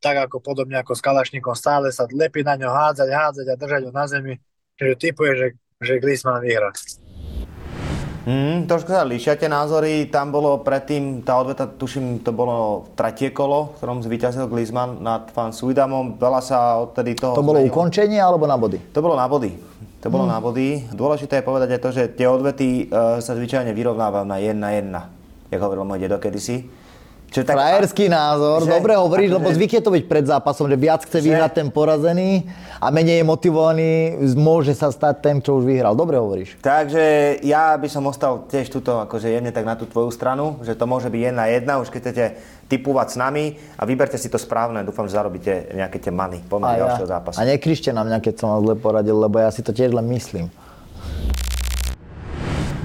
tak 0.02 0.30
ako 0.30 0.38
podobne 0.38 0.78
ako 0.78 0.94
s 0.94 1.02
Kalašníkom 1.02 1.58
stále 1.58 1.90
sa 1.90 2.06
lepí 2.14 2.46
na 2.46 2.54
ňo 2.54 2.70
hádzať, 2.70 3.10
hádzať 3.10 3.46
a 3.50 3.56
držať 3.58 3.82
ho 3.90 3.92
na 3.92 4.06
zemi. 4.06 4.38
Čiže 4.78 4.94
typuje, 5.02 5.32
že, 5.34 5.48
že 5.82 5.94
Griezmann 5.98 6.46
vyhrá. 6.46 6.70
Mm, 8.26 8.66
trošku 8.66 8.90
sa 8.90 9.06
líšia 9.06 9.38
tie 9.38 9.46
názory. 9.46 10.10
Tam 10.10 10.34
bolo 10.34 10.58
predtým, 10.66 11.22
tá 11.22 11.38
odveta, 11.38 11.70
tuším, 11.70 12.26
to 12.26 12.34
bolo 12.34 12.90
tretie 12.98 13.30
kolo, 13.30 13.78
v 13.78 13.78
ktorom 13.78 14.02
zvíťazil 14.02 14.50
Glizman 14.50 14.98
nad 14.98 15.30
Fan 15.30 15.54
Suidamom. 15.54 16.18
Veľa 16.18 16.42
sa 16.42 16.82
odtedy 16.82 17.14
toho... 17.14 17.38
To 17.38 17.46
bolo 17.46 17.62
zmenilo. 17.62 17.70
ukončenie 17.70 18.18
alebo 18.18 18.50
na 18.50 18.58
body? 18.58 18.82
To 18.98 19.00
bolo 19.06 19.14
na 19.14 19.30
body. 19.30 19.54
To 20.02 20.08
bolo 20.10 20.26
mm. 20.26 20.32
na 20.34 20.40
body. 20.42 20.68
Dôležité 20.98 21.42
je 21.42 21.46
povedať 21.46 21.70
aj 21.78 21.82
to, 21.86 21.90
že 21.94 22.04
tie 22.18 22.26
odvety 22.26 22.90
uh, 22.90 23.22
sa 23.22 23.38
zvyčajne 23.38 23.70
vyrovnávajú 23.78 24.26
na 24.26 24.42
1 24.42 24.58
na 24.58 24.70
1, 24.74 25.54
ako 25.54 25.62
hovoril 25.62 25.86
môj 25.86 26.02
dedo 26.02 26.18
kedysi. 26.18 26.85
Čiže 27.36 27.52
tak, 27.52 27.60
Frajerský 27.60 28.08
názor, 28.08 28.64
že, 28.64 28.72
dobre 28.72 28.96
hovoríš, 28.96 29.36
lebo 29.36 29.52
zvyk 29.52 29.76
je 29.76 29.84
to 29.84 29.92
byť 29.92 30.04
pred 30.08 30.24
zápasom, 30.24 30.72
že 30.72 30.80
viac 30.80 31.04
chce 31.04 31.20
že, 31.20 31.28
vyhrať 31.28 31.52
ten 31.52 31.68
porazený 31.68 32.48
a 32.80 32.88
menej 32.96 33.20
je 33.20 33.26
motivovaný, 33.28 33.92
môže 34.40 34.72
sa 34.72 34.88
stať 34.88 35.20
ten, 35.20 35.36
čo 35.44 35.60
už 35.60 35.68
vyhral. 35.68 36.00
Dobre 36.00 36.16
hovoríš. 36.16 36.56
Takže 36.64 37.36
ja 37.44 37.76
by 37.76 37.92
som 37.92 38.08
ostal 38.08 38.48
tiež 38.48 38.72
tuto, 38.72 39.04
akože 39.04 39.28
jemne 39.28 39.52
tak 39.52 39.68
na 39.68 39.76
tú 39.76 39.84
tvoju 39.84 40.16
stranu, 40.16 40.64
že 40.64 40.80
to 40.80 40.88
môže 40.88 41.12
byť 41.12 41.22
jedna 41.28 41.52
jedna, 41.52 41.84
už 41.84 41.92
keď 41.92 42.02
chcete 42.08 42.26
typovať 42.72 43.08
s 43.12 43.16
nami 43.20 43.60
a 43.76 43.84
vyberte 43.84 44.16
si 44.16 44.32
to 44.32 44.40
správne. 44.40 44.88
Dúfam, 44.88 45.04
že 45.04 45.20
zarobíte 45.20 45.76
nejaké 45.76 46.00
tie 46.00 46.16
many 46.16 46.40
po 46.40 46.64
ja. 46.64 46.88
ďalšieho 46.88 47.08
zápasu. 47.12 47.36
A 47.36 47.44
nekrište 47.44 47.92
na 47.92 48.08
mňa, 48.08 48.24
keď 48.24 48.34
som 48.40 48.48
vás 48.56 48.64
zle 48.64 48.80
poradil, 48.80 49.20
lebo 49.20 49.44
ja 49.44 49.52
si 49.52 49.60
to 49.60 49.76
tiež 49.76 49.92
len 49.92 50.08
myslím 50.08 50.48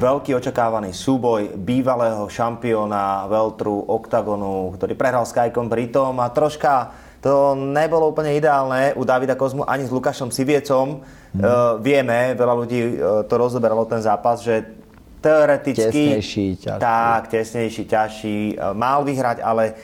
veľký 0.01 0.33
očakávaný 0.33 0.97
súboj 0.97 1.61
bývalého 1.61 2.25
šampióna 2.25 3.29
Veltru 3.29 3.85
Octagonu, 3.85 4.73
ktorý 4.73 4.97
prehral 4.97 5.29
s 5.29 5.37
Kajkom 5.37 5.69
Britom 5.69 6.17
a 6.25 6.33
troška 6.33 6.89
to 7.21 7.53
nebolo 7.53 8.09
úplne 8.09 8.33
ideálne 8.33 8.97
u 8.97 9.05
Davida 9.05 9.37
Kozmu 9.37 9.69
ani 9.69 9.85
s 9.85 9.93
Lukášom 9.93 10.33
Siviecom. 10.33 11.05
Hmm. 11.37 11.41
Uh, 11.45 11.77
vieme, 11.85 12.33
veľa 12.33 12.55
ľudí 12.57 12.81
uh, 12.81 13.29
to 13.29 13.35
rozoberalo 13.37 13.85
ten 13.85 14.01
zápas, 14.01 14.41
že 14.41 14.65
teoreticky... 15.21 16.17
Tesnejší, 16.17 16.47
ťažší. 16.65 16.81
Tak, 16.81 17.29
tesnejší, 17.29 17.83
ťažší. 17.85 18.39
Uh, 18.57 18.73
mal 18.73 19.05
vyhrať, 19.05 19.45
ale 19.45 19.77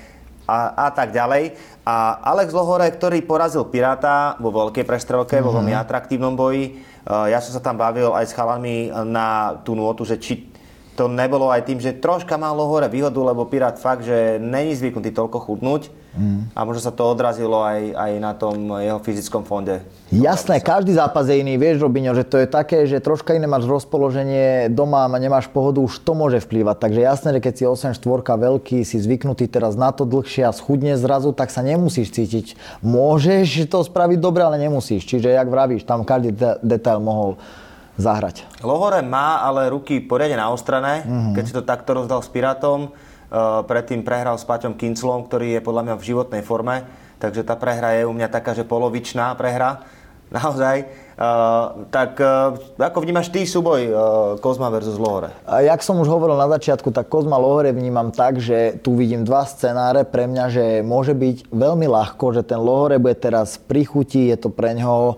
a, 0.47 0.87
a 0.87 0.88
tak 0.95 1.12
ďalej. 1.12 1.59
A 1.85 2.23
Alex 2.35 2.55
Lohore, 2.55 2.88
ktorý 2.91 3.23
porazil 3.23 3.67
Piráta 3.69 4.38
vo 4.38 4.50
veľkej 4.50 4.87
prestrelke, 4.87 5.38
mm-hmm. 5.38 5.47
vo 5.47 5.55
veľmi 5.61 5.75
atraktívnom 5.75 6.35
boji. 6.35 6.83
Ja 7.07 7.38
som 7.38 7.55
sa 7.55 7.62
tam 7.62 7.79
bavil 7.79 8.11
aj 8.11 8.26
s 8.26 8.35
chalami 8.35 8.91
na 9.07 9.59
tú 9.62 9.79
nôtu, 9.79 10.03
že 10.03 10.19
či 10.19 10.50
to 10.97 11.12
nebolo 11.12 11.53
aj 11.53 11.69
tým, 11.69 11.79
že 11.79 12.00
troška 12.00 12.41
mal 12.41 12.57
Lohore 12.57 12.88
výhodu, 12.88 13.21
lebo 13.21 13.45
Pirát 13.45 13.76
fakt, 13.76 14.09
že 14.09 14.41
není 14.41 14.73
zvyknutý 14.73 15.12
toľko 15.12 15.45
chudnúť 15.45 15.93
mm. 16.17 16.57
a 16.57 16.61
možno 16.65 16.81
sa 16.81 16.93
to 16.97 17.05
odrazilo 17.05 17.61
aj, 17.61 17.93
aj 17.93 18.12
na 18.17 18.33
tom 18.33 18.57
jeho 18.81 18.97
fyzickom 19.05 19.45
fonde. 19.45 19.85
Jasné, 20.09 20.65
každý 20.65 20.97
zápas 20.97 21.29
je 21.29 21.37
iný, 21.37 21.61
vieš 21.61 21.85
Robinho, 21.85 22.17
že 22.17 22.25
to 22.25 22.41
je 22.41 22.49
také, 22.49 22.88
že 22.88 23.05
troška 23.05 23.37
iné 23.37 23.45
máš 23.45 23.69
rozpoloženie 23.69 24.73
doma 24.73 25.05
a 25.05 25.19
nemáš 25.21 25.53
pohodu, 25.53 25.85
už 25.85 26.00
to 26.00 26.17
môže 26.17 26.41
vplývať. 26.49 26.76
Takže 26.81 27.00
jasné, 27.05 27.29
že 27.37 27.45
keď 27.45 27.55
si 27.55 27.65
8 27.93 27.99
štvorka 28.00 28.33
veľký, 28.41 28.81
si 28.81 28.97
zvyknutý 28.97 29.53
teraz 29.53 29.76
na 29.76 29.93
to 29.93 30.09
dlhšie 30.09 30.49
a 30.49 30.57
schudne 30.57 30.97
zrazu, 30.97 31.37
tak 31.37 31.53
sa 31.53 31.61
nemusíš 31.61 32.17
cítiť. 32.17 32.57
Môžeš 32.81 33.69
to 33.69 33.85
spraviť 33.85 34.19
dobre, 34.19 34.41
ale 34.41 34.57
nemusíš. 34.57 35.05
Čiže, 35.05 35.37
jak 35.37 35.49
vravíš, 35.53 35.85
tam 35.85 36.09
každý 36.09 36.33
detail 36.65 37.05
mohol 37.05 37.37
zahrať. 37.97 38.45
Lohore 38.61 39.00
má 39.00 39.41
ale 39.41 39.73
ruky 39.73 40.00
poriadne 40.00 40.41
naostrané, 40.41 41.05
mm-hmm. 41.05 41.35
keď 41.35 41.45
si 41.45 41.53
to 41.57 41.62
takto 41.65 41.97
rozdal 41.97 42.21
s 42.21 42.31
Pirátom. 42.31 42.93
Uh, 43.26 43.67
predtým 43.67 44.07
prehral 44.07 44.38
s 44.38 44.47
Paťom 44.47 44.79
Kinclom, 44.79 45.26
ktorý 45.26 45.59
je 45.59 45.61
podľa 45.65 45.83
mňa 45.83 45.95
v 45.99 46.07
životnej 46.07 46.43
forme, 46.47 46.87
takže 47.19 47.43
tá 47.43 47.59
prehra 47.59 47.99
je 47.99 48.07
u 48.07 48.15
mňa 48.15 48.31
taká, 48.31 48.55
že 48.55 48.62
polovičná 48.62 49.35
prehra. 49.35 49.83
Naozaj. 50.37 51.06
Uh, 51.17 51.89
tak 51.89 52.21
uh, 52.21 52.61
ako 52.77 53.01
vnímaš 53.01 53.33
ty 53.33 53.49
súboj 53.49 53.81
uh, 53.89 53.97
Kozma 54.37 54.69
versus 54.69 55.01
Lohore? 55.01 55.33
Jak 55.49 55.81
som 55.81 55.97
už 55.97 56.13
hovoril 56.13 56.37
na 56.37 56.45
začiatku, 56.45 56.93
tak 56.93 57.09
Kozma 57.09 57.41
Lohore 57.41 57.73
vnímam 57.73 58.13
tak, 58.13 58.37
že 58.37 58.77
tu 58.85 58.93
vidím 59.01 59.25
dva 59.25 59.49
scenáre 59.49 60.05
pre 60.05 60.29
mňa, 60.29 60.45
že 60.53 60.65
môže 60.85 61.17
byť 61.17 61.49
veľmi 61.49 61.89
ľahko, 61.89 62.37
že 62.37 62.45
ten 62.45 62.61
Lohore 62.61 63.01
bude 63.01 63.17
teraz 63.17 63.57
pri 63.57 63.89
chuti, 63.89 64.29
je 64.29 64.37
to 64.37 64.53
pre 64.53 64.77
ňoho. 64.77 65.17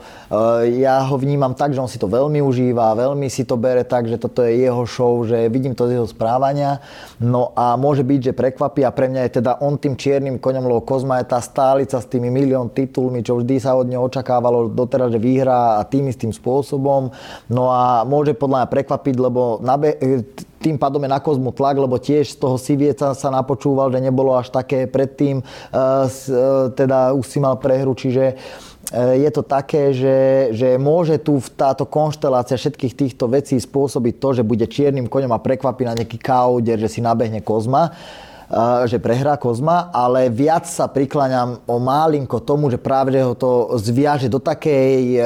Ja 0.78 1.02
ho 1.02 1.18
vnímam 1.18 1.58
tak, 1.58 1.74
že 1.74 1.82
on 1.82 1.90
si 1.90 1.98
to 1.98 2.06
veľmi 2.06 2.46
užíva, 2.46 2.94
veľmi 2.94 3.26
si 3.26 3.42
to 3.42 3.58
bere 3.58 3.82
tak, 3.82 4.06
že 4.06 4.22
toto 4.22 4.46
je 4.46 4.54
jeho 4.54 4.86
show, 4.86 5.26
že 5.26 5.50
vidím 5.50 5.74
to 5.74 5.90
z 5.90 5.98
jeho 5.98 6.06
správania. 6.06 6.78
No 7.18 7.50
a 7.58 7.74
môže 7.74 8.06
byť, 8.06 8.30
že 8.30 8.38
prekvapí 8.38 8.86
a 8.86 8.94
pre 8.94 9.10
mňa 9.10 9.26
je 9.26 9.42
teda 9.42 9.58
on 9.66 9.74
tým 9.74 9.98
čiernym 9.98 10.38
koňom, 10.38 10.62
lebo 10.62 10.86
Kozma 10.86 11.18
je 11.18 11.34
tá 11.34 11.42
stálica 11.42 11.98
s 11.98 12.06
tými 12.06 12.30
milión 12.30 12.70
titulmi, 12.70 13.26
čo 13.26 13.42
vždy 13.42 13.58
sa 13.58 13.74
od 13.74 13.90
neho 13.90 14.06
očakávalo 14.06 14.70
doteraz, 14.70 15.10
že 15.10 15.18
vyhrá 15.18 15.82
a 15.82 15.87
tým 15.88 16.12
istým 16.12 16.30
spôsobom. 16.30 17.10
No 17.48 17.72
a 17.72 18.04
môže 18.04 18.36
podľa 18.36 18.64
mňa 18.64 18.72
prekvapiť, 18.72 19.14
lebo 19.16 19.58
nabe- 19.64 19.96
tým 20.58 20.76
pádom 20.76 21.00
je 21.02 21.10
na 21.10 21.22
kozmu 21.22 21.54
tlak, 21.54 21.78
lebo 21.78 21.96
tiež 21.96 22.34
z 22.34 22.36
toho 22.36 22.58
Sivieca 22.58 23.14
sa 23.14 23.28
napočúval, 23.30 23.94
že 23.94 24.02
nebolo 24.02 24.34
až 24.34 24.50
také 24.50 24.90
predtým, 24.90 25.40
uh, 25.40 26.10
teda 26.74 27.14
už 27.14 27.24
si 27.24 27.38
mal 27.38 27.56
prehru, 27.56 27.94
čiže 27.94 28.36
je 28.96 29.28
to 29.28 29.44
také, 29.44 29.92
že, 29.92 30.48
že 30.56 30.80
môže 30.80 31.20
tu 31.20 31.36
táto 31.52 31.84
konštelácia 31.84 32.56
všetkých 32.56 32.96
týchto 32.96 33.28
vecí 33.28 33.60
spôsobiť 33.60 34.14
to, 34.16 34.28
že 34.40 34.48
bude 34.48 34.64
čiernym 34.64 35.12
koňom 35.12 35.36
a 35.36 35.44
prekvapí 35.44 35.84
na 35.84 35.92
nejaký 35.92 36.16
kauder, 36.16 36.80
že 36.80 36.88
si 36.96 37.00
nabehne 37.04 37.44
Kozma 37.44 37.92
že 38.88 38.96
prehrá 38.96 39.36
Kozma, 39.36 39.92
ale 39.92 40.32
viac 40.32 40.64
sa 40.64 40.88
prikláňam 40.88 41.60
o 41.68 41.76
málinko 41.76 42.40
tomu, 42.40 42.72
že 42.72 42.80
práve 42.80 43.20
ho 43.20 43.36
to 43.36 43.76
zviaže 43.76 44.32
do 44.32 44.40
takej 44.40 45.20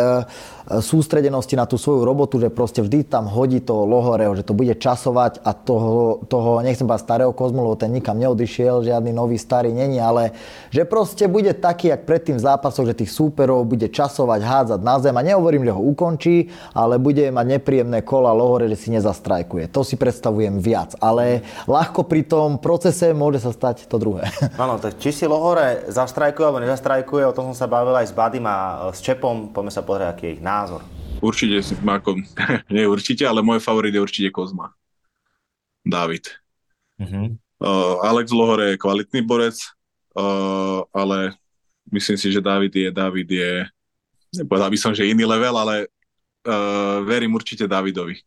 sústredenosti 0.68 1.58
na 1.58 1.66
tú 1.66 1.74
svoju 1.74 2.06
robotu, 2.06 2.38
že 2.38 2.52
proste 2.52 2.80
vždy 2.82 3.08
tam 3.08 3.26
hodí 3.26 3.58
to 3.58 3.74
Lohoreho, 3.82 4.38
že 4.38 4.46
to 4.46 4.54
bude 4.54 4.72
časovať 4.78 5.42
a 5.42 5.50
toho, 5.52 6.22
toho 6.30 6.62
nechcem 6.62 6.86
povedať 6.86 7.02
starého 7.02 7.32
kozmu, 7.34 7.66
lebo 7.66 7.74
ten 7.74 7.90
nikam 7.90 8.14
neodišiel, 8.18 8.86
žiadny 8.86 9.10
nový 9.10 9.36
starý 9.36 9.74
není, 9.74 9.98
ale 9.98 10.36
že 10.70 10.86
proste 10.86 11.26
bude 11.26 11.50
taký, 11.56 11.90
jak 11.90 12.06
predtým 12.06 12.38
v 12.38 12.46
zápasoch, 12.46 12.86
že 12.86 12.94
tých 12.94 13.10
súperov 13.10 13.66
bude 13.66 13.90
časovať, 13.90 14.40
hádzať 14.42 14.80
na 14.80 14.96
zem 15.02 15.14
a 15.18 15.22
nehovorím, 15.22 15.66
že 15.66 15.74
ho 15.74 15.82
ukončí, 15.82 16.52
ale 16.72 17.02
bude 17.02 17.26
mať 17.34 17.46
nepríjemné 17.58 18.06
kola 18.06 18.30
Lohore, 18.30 18.70
že 18.70 18.78
si 18.78 18.88
nezastrajkuje. 18.94 19.68
To 19.74 19.82
si 19.82 19.98
predstavujem 19.98 20.62
viac, 20.62 20.94
ale 21.02 21.42
ľahko 21.66 22.06
pri 22.06 22.22
tom 22.22 22.62
procese 22.62 23.10
môže 23.10 23.42
sa 23.42 23.50
stať 23.50 23.90
to 23.90 23.98
druhé. 23.98 24.30
Áno, 24.62 24.78
tak 24.78 25.02
či 25.02 25.10
si 25.10 25.24
Lohore 25.26 25.90
zastrajkuje 25.90 26.44
alebo 26.46 26.62
nezastrajkuje, 26.62 27.22
o 27.26 27.34
tom 27.34 27.50
som 27.52 27.56
sa 27.56 27.66
bavil 27.66 27.94
aj 27.98 28.08
s 28.10 28.14
Badim 28.14 28.46
a 28.46 28.88
s 28.94 29.02
Čepom, 29.02 29.50
poďme 29.50 29.72
sa 29.74 29.82
pozrieť, 29.82 30.08
aký 30.12 30.24
je 30.28 30.32
ich 30.38 30.42
názor. 30.52 30.80
Určite, 31.22 31.64
ako, 31.80 32.20
nie 32.74 32.84
určite, 32.84 33.24
ale 33.24 33.40
môj 33.40 33.62
favorit 33.62 33.94
je 33.94 34.02
určite 34.02 34.28
Kozma. 34.28 34.76
David. 35.82 36.28
Uh-huh. 37.00 37.34
Uh, 37.62 37.96
Alex 38.06 38.30
Lohore 38.30 38.74
je 38.74 38.82
kvalitný 38.82 39.22
borec, 39.22 39.58
uh, 40.14 40.82
ale 40.92 41.34
myslím 41.90 42.18
si, 42.18 42.28
že 42.30 42.42
David 42.42 42.74
je, 42.74 42.88
David 42.90 43.28
je, 43.30 43.50
nepovedal 44.34 44.70
by 44.70 44.78
som, 44.78 44.92
že 44.94 45.08
iný 45.08 45.26
level, 45.26 45.54
ale 45.58 45.86
uh, 46.46 47.02
verím 47.02 47.34
určite 47.34 47.66
Davidovi. 47.66 48.18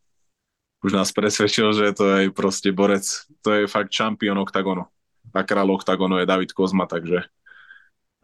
Už 0.84 0.92
nás 0.92 1.12
presvedčil, 1.12 1.72
že 1.72 1.86
to 1.96 2.04
je 2.04 2.20
proste 2.32 2.68
borec, 2.72 3.04
to 3.40 3.48
je 3.52 3.62
fakt 3.64 3.92
šampión 3.92 4.36
oktagonu. 4.36 4.84
A 5.32 5.44
kráľ 5.44 5.76
oktagonu 5.76 6.20
je 6.20 6.28
David 6.28 6.52
Kozma, 6.52 6.88
takže 6.88 7.24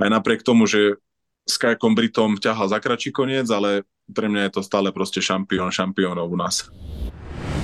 aj 0.01 0.09
napriek 0.09 0.45
tomu, 0.45 0.65
že 0.69 1.01
s 1.43 1.59
Kajkom 1.59 1.99
Britom 1.99 2.39
ťahal 2.39 2.71
za 2.71 2.79
kračí 2.79 3.11
koniec, 3.11 3.51
ale 3.51 3.83
pre 4.07 4.31
mňa 4.31 4.49
je 4.49 4.53
to 4.59 4.63
stále 4.63 4.89
proste 4.95 5.19
šampión 5.19 5.71
šampiónov 5.75 6.31
u 6.31 6.39
nás. 6.39 6.71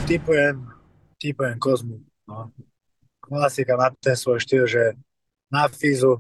Typujem, 0.08 0.66
typujem 1.20 1.56
Kozmu. 1.60 2.02
No. 2.26 2.50
Klasika 3.22 3.76
na 3.76 3.92
ten 3.92 4.16
svoj 4.16 4.40
štýl, 4.40 4.64
že 4.64 4.96
na 5.52 5.68
Fizu, 5.68 6.18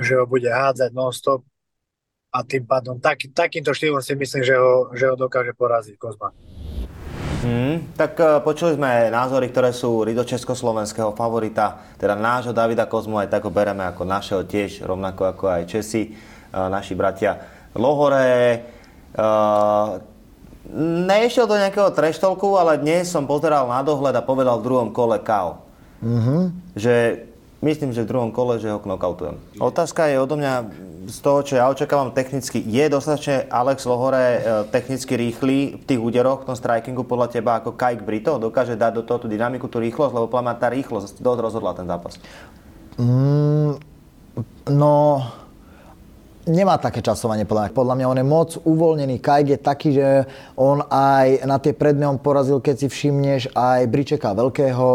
že 0.00 0.18
ho 0.18 0.24
bude 0.24 0.48
hádzať 0.48 0.90
non-stop 0.90 1.44
a 2.34 2.42
tým 2.42 2.66
pádom 2.66 2.98
tak, 2.98 3.30
takýmto 3.30 3.70
štýlom 3.70 4.02
si 4.02 4.18
myslím, 4.18 4.42
že 4.42 4.56
ho, 4.58 4.90
že 4.96 5.04
ho 5.06 5.14
dokáže 5.14 5.54
poraziť 5.54 5.94
Kozma. 6.00 6.34
Hmm, 7.44 7.92
tak 7.92 8.16
uh, 8.16 8.40
počuli 8.40 8.72
sme 8.72 9.12
názory, 9.12 9.52
ktoré 9.52 9.68
sú 9.76 10.00
do 10.00 10.24
československého 10.24 11.12
favorita, 11.12 11.76
teda 12.00 12.16
nášho 12.16 12.56
Davida 12.56 12.88
Kozmu, 12.88 13.20
aj 13.20 13.28
tak 13.28 13.44
ho 13.44 13.52
bereme 13.52 13.84
ako 13.84 14.08
našeho 14.08 14.42
tiež, 14.48 14.80
rovnako 14.80 15.28
ako 15.28 15.44
aj 15.52 15.62
Česi 15.68 16.16
naši 16.54 16.94
bratia 16.94 17.42
Lohore. 17.74 18.62
Nešiel 21.04 21.44
do 21.44 21.60
nejakého 21.60 21.92
treštolku, 21.92 22.56
ale 22.56 22.80
dnes 22.80 23.10
som 23.10 23.28
pozeral 23.28 23.68
na 23.68 23.84
dohľad 23.84 24.16
a 24.16 24.22
povedal 24.24 24.58
v 24.58 24.66
druhom 24.66 24.88
kole 24.96 25.20
KO. 25.20 25.60
Mm-hmm. 26.00 26.40
Že 26.72 26.94
myslím, 27.60 27.90
že 27.92 28.04
v 28.04 28.10
druhom 28.10 28.30
kole, 28.32 28.56
že 28.56 28.72
ho 28.72 28.80
knockoutujem. 28.80 29.36
Otázka 29.60 30.08
je 30.08 30.16
odo 30.16 30.40
mňa 30.40 30.52
z 31.04 31.18
toho, 31.20 31.44
čo 31.44 31.54
ja 31.60 31.68
očakávam 31.68 32.16
technicky. 32.16 32.64
Je 32.64 32.84
dostatočne 32.88 33.44
Alex 33.52 33.84
Lohore 33.84 34.24
e, 34.24 34.38
technicky 34.72 35.20
rýchly 35.20 35.76
v 35.80 35.84
tých 35.84 36.00
úderoch, 36.00 36.44
v 36.44 36.52
tom 36.52 36.56
strikingu 36.56 37.04
podľa 37.04 37.28
teba 37.28 37.60
ako 37.60 37.76
Kajk 37.76 38.00
Brito? 38.00 38.40
Dokáže 38.40 38.76
dať 38.76 38.92
do 39.00 39.02
toho 39.04 39.24
tú 39.24 39.28
dynamiku, 39.28 39.68
tú 39.68 39.84
rýchlosť? 39.84 40.12
Lebo 40.16 40.32
podľa 40.32 40.44
mňa 40.48 40.56
tá 40.60 40.68
rýchlosť 40.72 41.20
dosť 41.20 41.40
rozhodla 41.44 41.76
ten 41.76 41.84
zápas. 41.88 42.16
Mm, 42.96 43.76
no, 44.72 44.94
nemá 46.44 46.76
také 46.76 47.00
časovanie 47.00 47.48
podľa 47.48 47.68
mňa. 47.68 47.76
Podľa 47.76 47.94
mňa 47.96 48.06
on 48.06 48.20
je 48.20 48.26
moc 48.26 48.50
uvoľnený. 48.62 49.16
Kajk 49.20 49.46
je 49.56 49.58
taký, 49.58 49.88
že 49.96 50.08
on 50.56 50.84
aj 50.88 51.44
na 51.48 51.56
tie 51.56 51.72
predné 51.72 52.04
on 52.04 52.20
porazil, 52.20 52.60
keď 52.60 52.84
si 52.84 52.86
všimneš, 52.88 53.52
aj 53.56 53.88
Bričeka 53.88 54.36
veľkého. 54.36 54.86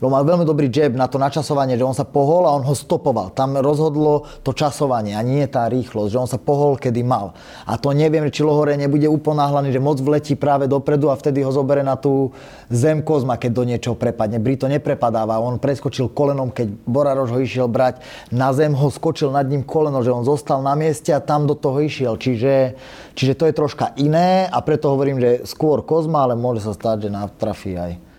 Lebo 0.00 0.08
mal 0.12 0.24
veľmi 0.24 0.44
dobrý 0.44 0.68
jab 0.68 0.92
na 0.96 1.08
to 1.08 1.16
načasovanie, 1.16 1.76
že 1.76 1.84
on 1.84 1.96
sa 1.96 2.04
pohol 2.04 2.44
a 2.48 2.54
on 2.54 2.64
ho 2.64 2.74
stopoval. 2.76 3.32
Tam 3.32 3.56
rozhodlo 3.56 4.28
to 4.44 4.52
časovanie 4.52 5.16
a 5.16 5.24
nie 5.24 5.44
tá 5.48 5.66
rýchlosť, 5.68 6.10
že 6.12 6.20
on 6.20 6.28
sa 6.28 6.38
pohol, 6.38 6.76
kedy 6.76 7.02
mal. 7.02 7.32
A 7.64 7.80
to 7.80 7.92
neviem, 7.96 8.28
či 8.28 8.44
Lohore 8.44 8.76
nebude 8.76 9.08
uponáhlaný, 9.08 9.72
že 9.72 9.80
moc 9.82 10.00
vletí 10.00 10.36
práve 10.36 10.68
dopredu 10.68 11.08
a 11.08 11.18
vtedy 11.18 11.42
ho 11.44 11.52
zobere 11.52 11.84
na 11.84 11.96
tú 11.96 12.32
zem 12.70 13.02
kozma, 13.02 13.40
keď 13.40 13.50
do 13.50 13.64
niečoho 13.66 13.96
prepadne. 13.96 14.38
Brito 14.38 14.68
neprepadáva, 14.70 15.42
on 15.42 15.58
preskočil 15.58 16.12
kolenom, 16.12 16.52
keď 16.52 16.70
Boraroš 16.84 17.34
ho 17.34 17.38
išiel 17.42 17.66
brať 17.66 18.04
na 18.30 18.52
zem, 18.54 18.76
ho 18.76 18.88
skočil 18.92 19.32
nad 19.32 19.48
ním 19.48 19.64
koleno, 19.64 20.04
že 20.04 20.14
on 20.14 20.22
zostal 20.22 20.62
na 20.62 20.78
mieste 20.78 20.89
mieste 20.90 21.14
a 21.14 21.22
tam 21.22 21.46
do 21.46 21.54
toho 21.54 21.78
išiel. 21.78 22.18
Čiže, 22.18 22.74
čiže 23.14 23.38
to 23.38 23.46
je 23.46 23.54
troška 23.54 23.94
iné 24.02 24.50
a 24.50 24.58
preto 24.58 24.90
hovorím, 24.90 25.22
že 25.22 25.30
skôr 25.46 25.86
Kozma, 25.86 26.26
ale 26.26 26.34
môže 26.34 26.66
sa 26.66 26.74
stať, 26.74 27.06
že 27.06 27.14
natrafí 27.14 27.78
aj 27.78 28.10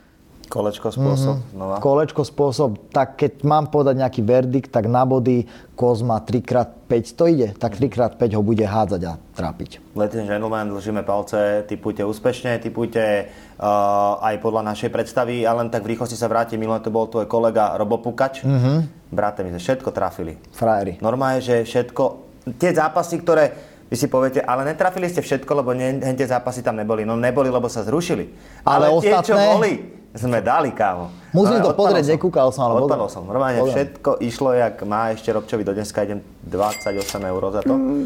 Kolečko 0.52 0.92
spôsob, 0.92 1.36
mm-hmm. 1.40 1.56
znova. 1.56 1.76
Kolečko 1.80 2.28
spôsob, 2.28 2.92
tak 2.92 3.16
keď 3.16 3.48
mám 3.48 3.72
podať 3.72 4.04
nejaký 4.04 4.20
verdikt, 4.20 4.68
tak 4.68 4.92
na 4.92 5.08
body 5.08 5.48
Kozma 5.80 6.20
3x5 6.20 6.92
to 7.16 7.24
ide, 7.32 7.48
tak 7.56 7.80
3x5 7.80 8.20
ho 8.36 8.44
bude 8.44 8.68
hádzať 8.68 9.02
a 9.08 9.16
trápiť. 9.32 9.80
Ladies 9.96 10.20
and 10.20 10.28
gentlemen, 10.28 10.76
držíme 10.76 11.08
palce, 11.08 11.64
typujte 11.72 12.04
úspešne, 12.04 12.60
typujte 12.60 13.32
uh, 13.32 14.20
aj 14.20 14.44
podľa 14.44 14.76
našej 14.76 14.92
predstavy. 14.92 15.48
Ja 15.48 15.56
len 15.56 15.72
tak 15.72 15.88
v 15.88 15.96
rýchlosti 15.96 16.20
sa 16.20 16.28
vrátim, 16.28 16.60
minulé 16.60 16.84
to 16.84 16.92
bol 16.92 17.08
tvoj 17.08 17.32
kolega 17.32 17.80
Robo 17.80 18.04
Pukač. 18.04 18.44
Mm-hmm. 18.44 19.08
Brate, 19.16 19.48
my 19.48 19.56
sme 19.56 19.62
všetko 19.64 19.90
trafili. 19.96 20.36
Frajeri. 20.52 21.00
Normálne, 21.00 21.40
že 21.40 21.64
všetko, 21.64 22.31
tie 22.58 22.72
zápasy, 22.74 23.22
ktoré 23.22 23.54
vy 23.92 24.00
si 24.00 24.08
poviete, 24.08 24.40
ale 24.40 24.64
netrafili 24.64 25.12
ste 25.12 25.20
všetko, 25.20 25.52
lebo 25.52 25.76
ne, 25.76 26.00
tie 26.16 26.28
zápasy 26.28 26.64
tam 26.64 26.80
neboli. 26.80 27.04
No 27.04 27.20
neboli, 27.20 27.52
lebo 27.52 27.68
sa 27.68 27.84
zrušili. 27.84 28.32
Ale, 28.64 28.88
ale 28.88 28.96
ostatné... 28.96 29.20
tie, 29.20 29.28
čo 29.28 29.36
boli, 29.36 29.72
sme 30.16 30.40
dali, 30.44 30.72
kámo. 30.76 31.12
Musím 31.32 31.64
to 31.64 31.72
pozrieť, 31.72 32.16
nekúkal 32.16 32.52
som, 32.52 32.68
ale 32.72 32.84
Odpadol 32.84 33.08
som. 33.08 33.24
Normálne 33.24 33.64
Podľa. 33.64 33.76
všetko 33.76 34.12
išlo, 34.24 34.52
jak 34.52 34.76
má 34.84 35.16
ešte 35.16 35.32
Robčovi 35.32 35.64
do 35.64 35.72
dneska, 35.72 36.04
idem 36.04 36.20
28 36.48 37.32
eur 37.32 37.42
za 37.52 37.62
to. 37.64 37.76
Mm. 37.76 38.04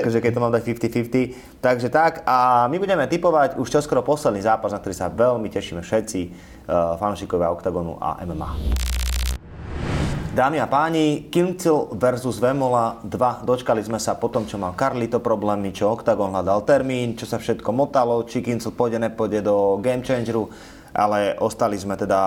Takže 0.00 0.18
keď 0.24 0.30
to 0.32 0.40
mám 0.40 0.52
dať 0.52 0.62
50-50. 0.64 1.60
Takže 1.64 1.88
tak, 1.88 2.24
a 2.24 2.68
my 2.72 2.76
budeme 2.76 3.04
typovať 3.04 3.56
už 3.60 3.68
čoskoro 3.68 4.04
posledný 4.04 4.44
zápas, 4.44 4.72
na 4.72 4.80
ktorý 4.80 4.96
sa 4.96 5.08
veľmi 5.08 5.48
tešíme 5.48 5.80
všetci, 5.80 6.20
uh, 6.68 6.96
fanúšikovia 7.00 7.48
OKTAGONu 7.52 8.00
a 8.00 8.20
MMA. 8.28 8.50
Dámy 10.38 10.62
a 10.62 10.70
páni, 10.70 11.26
Kincil 11.34 11.90
versus 11.98 12.38
Vemola 12.38 13.02
2. 13.02 13.42
Dočkali 13.42 13.82
sme 13.82 13.98
sa 13.98 14.14
po 14.14 14.30
tom, 14.30 14.46
čo 14.46 14.54
mal 14.54 14.70
Carlito 14.78 15.18
problémy, 15.18 15.74
čo 15.74 15.90
Octagon 15.90 16.30
hľadal 16.30 16.62
termín, 16.62 17.18
čo 17.18 17.26
sa 17.26 17.42
všetko 17.42 17.66
motalo, 17.74 18.22
či 18.22 18.38
Kincil 18.38 18.70
pôjde, 18.70 19.02
nepôjde 19.02 19.42
do 19.42 19.82
Game 19.82 20.06
Changeru, 20.06 20.46
ale 20.94 21.34
ostali 21.42 21.74
sme 21.74 21.98
teda 21.98 22.22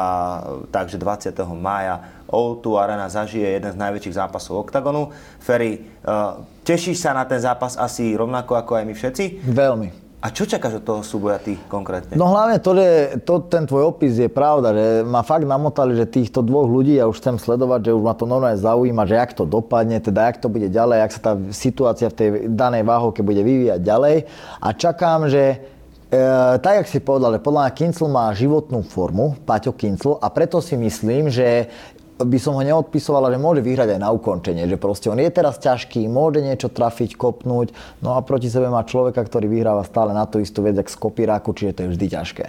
tak, 0.76 0.92
že 0.92 1.00
20. 1.00 1.40
mája 1.56 2.28
O2 2.28 2.84
Arena 2.84 3.08
zažije 3.08 3.48
jeden 3.48 3.72
z 3.72 3.80
najväčších 3.80 4.20
zápasov 4.20 4.68
Octagonu. 4.68 5.16
Ferry, 5.40 5.80
uh, 6.04 6.44
tešíš 6.68 7.00
sa 7.00 7.16
na 7.16 7.24
ten 7.24 7.40
zápas 7.40 7.80
asi 7.80 8.12
rovnako 8.12 8.60
ako 8.60 8.76
aj 8.76 8.84
my 8.92 8.92
všetci? 8.92 9.40
Veľmi. 9.56 10.01
A 10.22 10.30
čo 10.30 10.46
čakáš 10.46 10.78
od 10.78 10.86
toho 10.86 11.02
súboja 11.02 11.42
ty 11.42 11.58
konkrétne? 11.66 12.14
No 12.14 12.30
hlavne 12.30 12.62
to, 12.62 12.78
že 12.78 13.18
to, 13.26 13.42
ten 13.42 13.66
tvoj 13.66 13.90
opis 13.90 14.22
je 14.22 14.30
pravda, 14.30 14.70
že 14.70 14.86
ma 15.02 15.26
fakt 15.26 15.50
namotali, 15.50 15.98
že 15.98 16.06
týchto 16.06 16.46
dvoch 16.46 16.70
ľudí, 16.70 17.02
ja 17.02 17.10
už 17.10 17.18
chcem 17.18 17.42
sledovať, 17.42 17.90
že 17.90 17.98
už 17.98 18.06
ma 18.06 18.14
to 18.14 18.30
normálne 18.30 18.62
zaujíma, 18.62 19.10
že 19.10 19.18
jak 19.18 19.34
to 19.34 19.50
dopadne, 19.50 19.98
teda 19.98 20.30
jak 20.30 20.38
to 20.38 20.46
bude 20.46 20.70
ďalej, 20.70 20.98
jak 21.02 21.12
sa 21.18 21.22
tá 21.26 21.32
situácia 21.50 22.08
v 22.14 22.18
tej 22.22 22.30
danej 22.54 22.86
váhovke 22.86 23.26
bude 23.26 23.42
vyvíjať 23.42 23.82
ďalej. 23.82 24.16
A 24.62 24.68
čakám, 24.78 25.26
že 25.26 25.58
E, 26.12 26.60
tak, 26.60 26.84
jak 26.84 26.88
si 26.92 27.00
povedal, 27.00 27.40
podľa 27.40 27.72
mňa 27.72 27.72
Kincel 27.72 28.12
má 28.12 28.28
životnú 28.36 28.84
formu, 28.84 29.40
Paťo 29.48 29.72
Kincel, 29.72 30.20
a 30.20 30.28
preto 30.28 30.60
si 30.60 30.76
myslím, 30.76 31.32
že 31.32 31.72
by 32.24 32.40
som 32.40 32.58
ho 32.58 32.64
neodpisoval, 32.64 33.30
že 33.32 33.40
môže 33.42 33.62
vyhrať 33.62 33.98
aj 33.98 34.00
na 34.02 34.10
ukončenie, 34.14 34.66
že 34.66 34.78
proste 34.80 35.10
on 35.10 35.20
je 35.20 35.30
teraz 35.30 35.60
ťažký, 35.62 36.06
môže 36.08 36.42
niečo 36.42 36.72
trafiť, 36.72 37.18
kopnúť, 37.18 37.74
no 38.00 38.16
a 38.16 38.20
proti 38.24 38.48
sebe 38.48 38.70
má 38.72 38.86
človeka, 38.86 39.22
ktorý 39.22 39.50
vyhráva 39.50 39.86
stále 39.86 40.12
na 40.12 40.24
tú 40.26 40.40
istú 40.40 40.66
vec, 40.66 40.78
ako 40.78 40.92
z 40.92 40.98
kopíráku, 40.98 41.50
čiže 41.54 41.72
to 41.76 41.80
je 41.86 41.90
vždy 41.98 42.06
ťažké. 42.12 42.46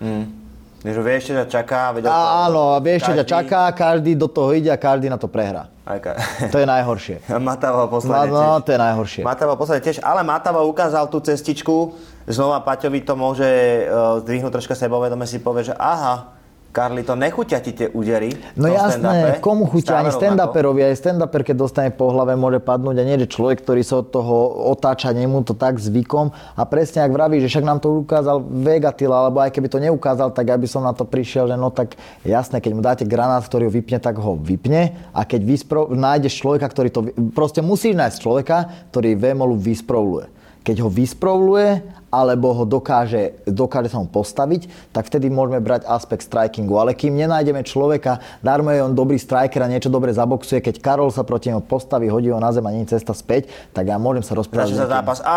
Mm. 0.00 0.40
Takže 0.80 1.00
vieš, 1.04 1.22
čo 1.28 1.32
ťa 1.36 1.46
čaká. 1.52 1.92
Vedel 1.92 2.08
Áno, 2.08 2.80
vieš, 2.80 3.04
čo 3.04 3.12
ťa 3.12 3.26
čaká, 3.28 3.68
každý 3.76 4.16
do 4.16 4.32
toho 4.32 4.56
ide 4.56 4.72
a 4.72 4.80
každý 4.80 5.12
na 5.12 5.20
to 5.20 5.28
prehrá. 5.28 5.68
ka... 5.84 6.16
To 6.48 6.56
je 6.56 6.64
najhoršie. 6.64 7.20
Matavo 7.36 7.84
posledne 7.92 8.32
no, 8.32 8.56
no, 8.56 8.64
to 8.64 8.72
je 8.72 8.80
najhoršie. 8.80 9.20
Matavo 9.20 9.60
posledne 9.60 9.84
tiež, 9.84 10.00
ale 10.00 10.24
Matavo 10.24 10.64
ukázal 10.64 11.12
tú 11.12 11.20
cestičku, 11.20 11.92
znova 12.24 12.64
Paťovi 12.64 13.04
to 13.04 13.12
môže 13.12 13.44
uh, 13.44 14.24
zdvihnúť 14.24 14.56
troška 14.56 14.72
sebavedome, 14.72 15.28
si 15.28 15.36
povie, 15.36 15.68
že 15.68 15.76
aha, 15.76 16.39
Karli, 16.70 17.02
to 17.02 17.18
nechutia 17.18 17.58
ti 17.58 17.74
tie 17.74 17.90
údery? 17.90 18.30
No 18.54 18.70
jasné, 18.70 19.42
komu 19.42 19.66
chutia? 19.66 19.98
Ani 19.98 20.14
stand-uperovi, 20.14 20.86
aj 20.86 21.02
stand-uper, 21.02 21.42
keď 21.42 21.56
dostane 21.58 21.90
po 21.90 22.14
hlave, 22.14 22.38
môže 22.38 22.62
padnúť 22.62 22.94
a 22.94 23.02
nie, 23.02 23.18
že 23.18 23.26
človek, 23.26 23.66
ktorý 23.66 23.82
sa 23.82 24.06
od 24.06 24.14
toho 24.14 24.70
otáča, 24.70 25.10
nemu 25.10 25.42
to 25.42 25.58
tak 25.58 25.82
zvykom. 25.82 26.30
A 26.54 26.62
presne 26.70 27.02
ak 27.02 27.10
vraví, 27.10 27.42
že 27.42 27.50
však 27.50 27.66
nám 27.66 27.82
to 27.82 28.06
ukázal 28.06 28.38
Vegatila, 28.46 29.26
alebo 29.26 29.42
aj 29.42 29.50
keby 29.50 29.66
to 29.66 29.82
neukázal, 29.82 30.30
tak 30.30 30.46
aby 30.46 30.70
som 30.70 30.86
na 30.86 30.94
to 30.94 31.02
prišiel, 31.02 31.50
že 31.50 31.58
no 31.58 31.74
tak 31.74 31.98
jasné, 32.22 32.62
keď 32.62 32.72
mu 32.78 32.82
dáte 32.86 33.02
granát, 33.02 33.42
ktorý 33.42 33.66
ho 33.66 33.74
vypne, 33.74 33.98
tak 33.98 34.22
ho 34.22 34.38
vypne. 34.38 34.94
A 35.10 35.26
keď 35.26 35.42
vyspro- 35.42 35.90
nájdeš 35.90 36.38
človeka, 36.38 36.70
ktorý 36.70 36.88
to... 36.94 37.00
Proste 37.34 37.66
musíš 37.66 37.98
nájsť 37.98 38.16
človeka, 38.22 38.56
ktorý 38.94 39.18
Vemolu 39.18 39.58
vysprovluje. 39.58 40.38
Keď 40.62 40.86
ho 40.86 40.92
vysprovluje 40.92 41.98
alebo 42.10 42.50
ho 42.52 42.66
dokáže, 42.66 43.38
dokáže 43.46 43.94
sa 43.94 44.02
mu 44.02 44.10
postaviť, 44.10 44.66
tak 44.90 45.06
vtedy 45.06 45.30
môžeme 45.30 45.62
brať 45.62 45.86
aspekt 45.86 46.26
strikingu. 46.26 46.74
Ale 46.76 46.98
kým 46.98 47.14
nenájdeme 47.14 47.62
človeka, 47.62 48.18
darmo 48.42 48.74
je 48.74 48.82
on 48.82 48.92
dobrý 48.92 49.16
striker 49.16 49.62
a 49.62 49.70
niečo 49.70 49.88
dobre 49.88 50.10
zaboxuje, 50.10 50.58
keď 50.58 50.82
Karol 50.82 51.14
sa 51.14 51.22
proti 51.22 51.54
nemu 51.54 51.62
postaví, 51.64 52.10
hodí 52.10 52.28
ho 52.34 52.42
na 52.42 52.50
zem 52.50 52.66
a 52.66 52.70
nie 52.74 52.82
je 52.84 52.98
cesta 52.98 53.14
späť, 53.14 53.46
tak 53.70 53.86
ja 53.86 53.96
môžem 53.96 54.26
sa 54.26 54.34
rozprávať. 54.34 54.74
Začal 54.74 54.82
sa 54.82 54.90
zápas 54.90 55.18
a, 55.22 55.36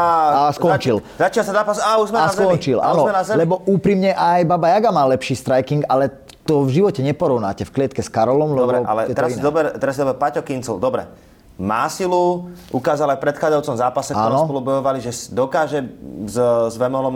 a 0.49 0.51
skončil. 0.51 0.97
Začal 1.21 1.43
sa 1.45 1.53
zápas 1.61 1.77
a 1.77 1.89
už 2.01 2.09
sme 2.09 2.17
a 2.17 2.25
na 2.25 2.33
zemi. 2.33 2.41
skončil, 2.49 2.77
áno, 2.81 3.03
lebo 3.37 3.61
úprimne 3.69 4.17
aj 4.17 4.41
Baba 4.49 4.73
Jaga 4.73 4.89
má 4.89 5.05
lepší 5.05 5.37
striking, 5.37 5.85
ale 5.85 6.09
to 6.43 6.65
v 6.67 6.81
živote 6.81 6.99
neporovnáte 7.05 7.63
v 7.63 7.71
klietke 7.71 8.01
s 8.03 8.09
Karolom. 8.09 8.57
Dobre, 8.57 8.83
ale 8.83 9.13
teraz 9.13 9.37
si, 9.37 9.39
dober, 9.39 9.77
teraz 9.77 9.95
dober 9.95 10.17
Paťo 10.17 10.41
Kincel, 10.43 10.81
dobre 10.81 11.32
má 11.63 11.87
silu, 11.87 12.51
ukázal 12.75 13.15
aj 13.15 13.23
v 13.23 13.25
predchádzajúcom 13.31 13.75
zápase, 13.79 14.11
ktorom 14.11 14.43
spolu 14.43 14.59
bojovali, 14.59 14.99
že 14.99 15.31
dokáže 15.31 15.79
s, 16.27 16.35
s 16.67 16.75
Vemolom 16.75 17.15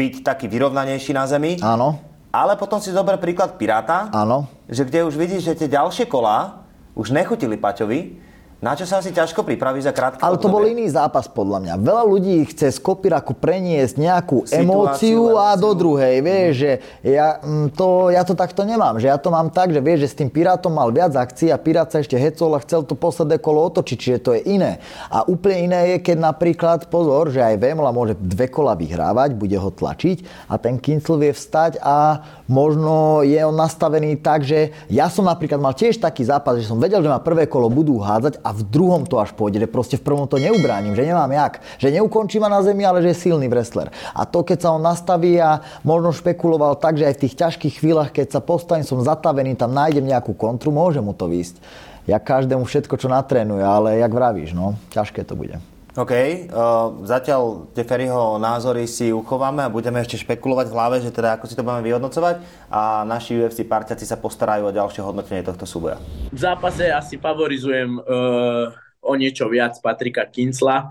byť 0.00 0.24
taký 0.24 0.48
vyrovnanejší 0.48 1.12
na 1.12 1.28
zemi. 1.28 1.60
Áno. 1.60 2.00
Ale 2.32 2.56
potom 2.56 2.80
si 2.80 2.88
zober 2.88 3.20
príklad 3.20 3.60
Piráta, 3.60 4.08
Áno. 4.16 4.48
že 4.64 4.88
kde 4.88 5.04
už 5.04 5.18
vidíš, 5.18 5.44
že 5.44 5.58
tie 5.60 5.68
ďalšie 5.68 6.08
kolá 6.08 6.64
už 6.96 7.12
nechutili 7.12 7.60
Paťovi, 7.60 8.16
na 8.60 8.76
čo 8.76 8.84
sa 8.84 9.00
asi 9.00 9.08
ťažko 9.08 9.40
pripraví 9.40 9.80
za 9.80 9.88
krátke 9.88 10.20
Ale 10.20 10.36
to 10.36 10.52
bol 10.52 10.60
iný 10.60 10.84
zápas 10.92 11.24
podľa 11.32 11.64
mňa. 11.64 11.74
Veľa 11.80 12.04
ľudí 12.04 12.44
chce 12.44 12.76
z 12.76 12.78
kopiraku 12.84 13.32
preniesť 13.32 13.96
nejakú 13.96 14.44
Situáciu, 14.44 14.60
emóciu 14.60 15.22
a 15.40 15.56
do 15.56 15.72
druhej. 15.72 16.20
Vieš, 16.20 16.52
mm. 16.52 16.60
že 16.60 16.70
ja 17.00 17.40
mm, 17.40 17.72
to, 17.72 18.12
ja 18.12 18.20
to 18.20 18.36
takto 18.36 18.68
nemám. 18.68 19.00
Že 19.00 19.08
ja 19.08 19.16
to 19.16 19.32
mám 19.32 19.48
tak, 19.48 19.72
že 19.72 19.80
vieš, 19.80 20.04
že 20.04 20.08
s 20.12 20.18
tým 20.20 20.28
Pirátom 20.28 20.76
mal 20.76 20.92
viac 20.92 21.16
akcií 21.16 21.48
a 21.48 21.56
Pirát 21.56 21.88
sa 21.88 22.04
ešte 22.04 22.20
hecol 22.20 22.52
a 22.52 22.60
chcel 22.60 22.84
to 22.84 22.92
posledné 22.92 23.40
kolo 23.40 23.64
otočiť, 23.64 23.96
čiže 23.96 24.18
to 24.20 24.30
je 24.36 24.44
iné. 24.44 24.76
A 25.08 25.24
úplne 25.24 25.64
iné 25.64 25.80
je, 25.96 26.12
keď 26.12 26.20
napríklad, 26.20 26.92
pozor, 26.92 27.32
že 27.32 27.40
aj 27.40 27.56
Vemla 27.64 27.96
môže 27.96 28.12
dve 28.20 28.52
kola 28.52 28.76
vyhrávať, 28.76 29.40
bude 29.40 29.56
ho 29.56 29.72
tlačiť 29.72 30.52
a 30.52 30.60
ten 30.60 30.76
Kincel 30.76 31.16
vie 31.16 31.32
vstať 31.32 31.80
a 31.80 32.28
možno 32.44 33.24
je 33.24 33.40
on 33.40 33.56
nastavený 33.56 34.20
tak, 34.20 34.44
že 34.44 34.76
ja 34.92 35.08
som 35.08 35.24
napríklad 35.24 35.56
mal 35.56 35.72
tiež 35.72 35.96
taký 35.96 36.28
zápas, 36.28 36.60
že 36.60 36.68
som 36.68 36.76
vedel, 36.76 37.00
že 37.00 37.08
ma 37.08 37.24
prvé 37.24 37.48
kolo 37.48 37.72
budú 37.72 37.96
hádzať 37.96 38.42
a 38.44 38.49
a 38.50 38.56
v 38.56 38.66
druhom 38.66 39.06
to 39.06 39.22
až 39.22 39.30
pôjde, 39.30 39.62
že 39.62 39.70
proste 39.70 39.94
v 39.94 40.02
prvom 40.02 40.26
to 40.26 40.34
neubránim, 40.42 40.98
že 40.98 41.06
nemám 41.06 41.30
jak. 41.30 41.62
Že 41.78 42.02
neukončí 42.02 42.42
ma 42.42 42.50
na 42.50 42.66
zemi, 42.66 42.82
ale 42.82 42.98
že 42.98 43.14
je 43.14 43.30
silný 43.30 43.46
wrestler. 43.46 43.94
A 44.10 44.26
to, 44.26 44.42
keď 44.42 44.66
sa 44.66 44.74
on 44.74 44.82
nastaví 44.82 45.38
a 45.38 45.62
možno 45.86 46.10
špekuloval 46.10 46.74
tak, 46.82 46.98
že 46.98 47.06
aj 47.06 47.14
v 47.14 47.22
tých 47.22 47.38
ťažkých 47.38 47.74
chvíľach, 47.78 48.10
keď 48.10 48.34
sa 48.34 48.40
postavím, 48.42 48.82
som 48.82 48.98
zatavený, 48.98 49.54
tam 49.54 49.70
nájdem 49.70 50.02
nejakú 50.02 50.34
kontru, 50.34 50.74
môže 50.74 50.98
mu 50.98 51.14
to 51.14 51.30
výsť. 51.30 51.62
Ja 52.10 52.18
každému 52.18 52.66
všetko, 52.66 52.98
čo 52.98 53.06
natrénuje, 53.06 53.62
ale 53.62 54.02
jak 54.02 54.10
vravíš, 54.10 54.50
no, 54.50 54.74
ťažké 54.90 55.22
to 55.22 55.38
bude. 55.38 55.62
OK, 56.00 56.14
uh, 56.16 57.04
zatiaľ 57.04 57.68
tie 57.76 57.84
Ferryho 57.84 58.40
názory 58.40 58.88
si 58.88 59.12
uchováme 59.12 59.60
a 59.60 59.68
budeme 59.68 60.00
ešte 60.00 60.16
špekulovať 60.24 60.72
v 60.72 60.76
hlave, 60.80 60.96
že 61.04 61.12
teda 61.12 61.36
ako 61.36 61.44
si 61.44 61.52
to 61.52 61.60
budeme 61.60 61.84
vyhodnocovať 61.84 62.40
a 62.72 63.04
naši 63.04 63.36
UFC 63.36 63.68
parťaci 63.68 64.08
sa 64.08 64.16
postarajú 64.16 64.72
o 64.72 64.72
ďalšie 64.72 65.04
hodnotenie 65.04 65.44
tohto 65.44 65.68
súboja. 65.68 66.00
V 66.32 66.40
zápase 66.40 66.88
asi 66.88 67.20
favorizujem 67.20 68.00
uh, 68.00 68.72
o 69.04 69.12
niečo 69.12 69.44
viac 69.52 69.76
Patrika 69.84 70.24
Kincla, 70.24 70.88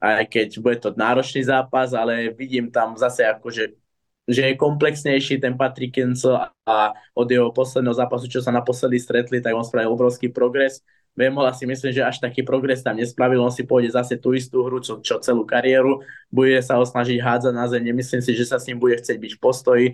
aj 0.00 0.24
keď 0.24 0.48
bude 0.64 0.80
to 0.80 0.96
náročný 0.96 1.44
zápas, 1.44 1.92
ale 1.92 2.32
vidím 2.32 2.72
tam 2.72 2.96
zase 2.96 3.28
akože 3.28 3.76
že 4.22 4.54
je 4.54 4.54
komplexnejší 4.54 5.42
ten 5.42 5.58
Patrick 5.58 5.98
Kincel 5.98 6.38
a 6.62 6.94
od 7.10 7.26
jeho 7.26 7.50
posledného 7.50 7.90
zápasu, 7.90 8.30
čo 8.30 8.38
sa 8.38 8.54
naposledy 8.54 8.96
stretli, 9.02 9.42
tak 9.42 9.50
on 9.50 9.66
spravil 9.66 9.92
obrovský 9.92 10.30
progres 10.30 10.78
Vemola 11.12 11.52
si 11.52 11.68
myslím, 11.68 11.92
že 11.92 12.00
až 12.00 12.24
taký 12.24 12.40
progres 12.40 12.80
tam 12.80 12.96
nespravil, 12.96 13.44
on 13.44 13.52
si 13.52 13.68
pôjde 13.68 13.92
zase 13.92 14.16
tú 14.16 14.32
istú 14.32 14.64
hru, 14.64 14.80
čo, 14.80 14.96
čo 15.04 15.20
celú 15.20 15.44
kariéru, 15.44 16.00
bude 16.32 16.56
sa 16.64 16.80
ho 16.80 16.84
snažiť 16.88 17.20
hádzať 17.20 17.52
na 17.52 17.68
zem, 17.68 17.84
nemyslím 17.84 18.24
si, 18.24 18.32
že 18.32 18.48
sa 18.48 18.56
s 18.56 18.64
ním 18.64 18.80
bude 18.80 18.96
chcieť 18.96 19.20
byť 19.20 19.32
v 19.36 19.40
postoji, 19.40 19.86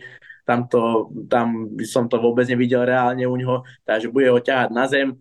tam, 0.46 0.70
to, 0.70 1.10
tam 1.26 1.74
som 1.82 2.06
to 2.06 2.22
vôbec 2.22 2.46
nevidel 2.46 2.86
reálne 2.86 3.26
u 3.26 3.34
ňoho, 3.34 3.66
takže 3.82 4.14
bude 4.14 4.30
ho 4.30 4.38
ťahať 4.38 4.70
na 4.70 4.86
zem. 4.86 5.18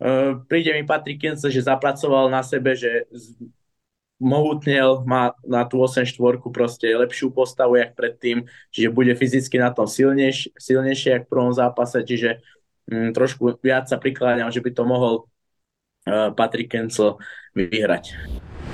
Uh, 0.00 0.42
príde 0.50 0.74
mi 0.74 0.82
Patrik 0.82 1.22
Kence, 1.22 1.46
že 1.46 1.62
zapracoval 1.62 2.26
na 2.26 2.42
sebe, 2.42 2.74
že 2.74 3.06
mohutnel, 4.20 5.00
má 5.08 5.32
na 5.46 5.64
tú 5.64 5.80
8-4 5.80 6.44
proste 6.52 6.92
lepšiu 6.92 7.32
postavu, 7.32 7.80
jak 7.80 7.96
predtým, 7.96 8.44
čiže 8.68 8.92
bude 8.92 9.16
fyzicky 9.16 9.56
na 9.56 9.72
tom 9.72 9.88
silnejšie, 9.88 10.52
silnejšie 10.60 11.08
jak 11.16 11.24
v 11.24 11.32
prvom 11.32 11.56
zápase, 11.56 12.04
čiže 12.04 12.44
mm, 12.90 13.14
trošku 13.14 13.54
viac 13.62 13.86
sa 13.86 13.96
prikláňam, 13.96 14.50
že 14.50 14.58
by 14.58 14.70
to 14.74 14.82
mohol 14.82 15.14
uh, 16.10 16.34
Patrick 16.34 16.74
Kensel 16.74 17.16
vyhrať. 17.54 18.12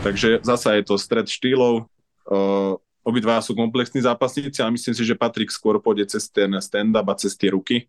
Takže 0.01 0.41
zasa 0.41 0.81
je 0.81 0.83
to 0.89 0.97
stred 0.97 1.29
štýlov. 1.29 1.85
Uh, 2.27 2.75
obidva 3.07 3.39
sú 3.39 3.55
komplexní 3.55 4.03
zápasníci 4.03 4.59
a 4.65 4.73
myslím 4.73 4.95
si, 4.97 5.03
že 5.07 5.15
Patrik 5.15 5.53
skôr 5.55 5.79
pôjde 5.79 6.11
cez 6.11 6.27
ten 6.27 6.51
stand-up 6.59 7.07
a 7.07 7.15
cez 7.15 7.39
tie 7.39 7.55
ruky 7.55 7.87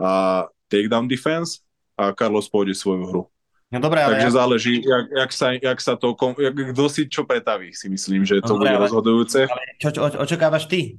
a 0.00 0.44
takedown 0.72 1.04
defense 1.04 1.60
a 1.92 2.12
Carlos 2.16 2.48
pôjde 2.48 2.72
svoju 2.72 3.04
hru. 3.04 3.22
No 3.66 3.82
dobré, 3.82 3.98
ale 4.06 4.16
Takže 4.16 4.30
ja... 4.30 4.36
záleží, 4.38 4.74
jak, 4.78 5.06
jak, 5.10 5.30
sa, 5.34 5.46
jak 5.58 5.78
sa 5.82 5.92
to, 5.98 6.14
jak, 6.38 6.54
kto 6.54 6.84
si 6.86 7.02
čo 7.10 7.26
pretaví, 7.26 7.74
si 7.74 7.90
myslím, 7.90 8.22
že 8.22 8.38
to 8.38 8.54
No 8.54 8.62
bude 8.62 8.70
ale- 8.72 8.86
rozhodujúce. 8.86 9.44
Ale 9.50 9.62
čo, 9.82 9.90
čo 9.90 10.00
očakávaš 10.06 10.70
ty? 10.70 10.96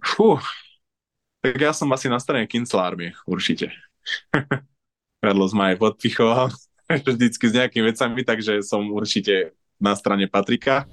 Fú, 0.00 0.38
tak 1.44 1.60
ja 1.60 1.74
som 1.76 1.90
asi 1.92 2.08
na 2.08 2.16
strane 2.16 2.48
Kinslármy, 2.48 3.12
určite. 3.28 3.68
Carlos 5.24 5.52
ma 5.56 5.72
aj 5.72 5.80
podpichoval 5.80 6.52
vždycky 7.08 7.44
s 7.48 7.56
nejakými 7.56 7.84
vecami, 7.92 8.20
takže 8.24 8.60
som 8.60 8.92
určite 8.92 9.56
na 9.80 9.96
strane 9.96 10.28
Patrika. 10.28 10.84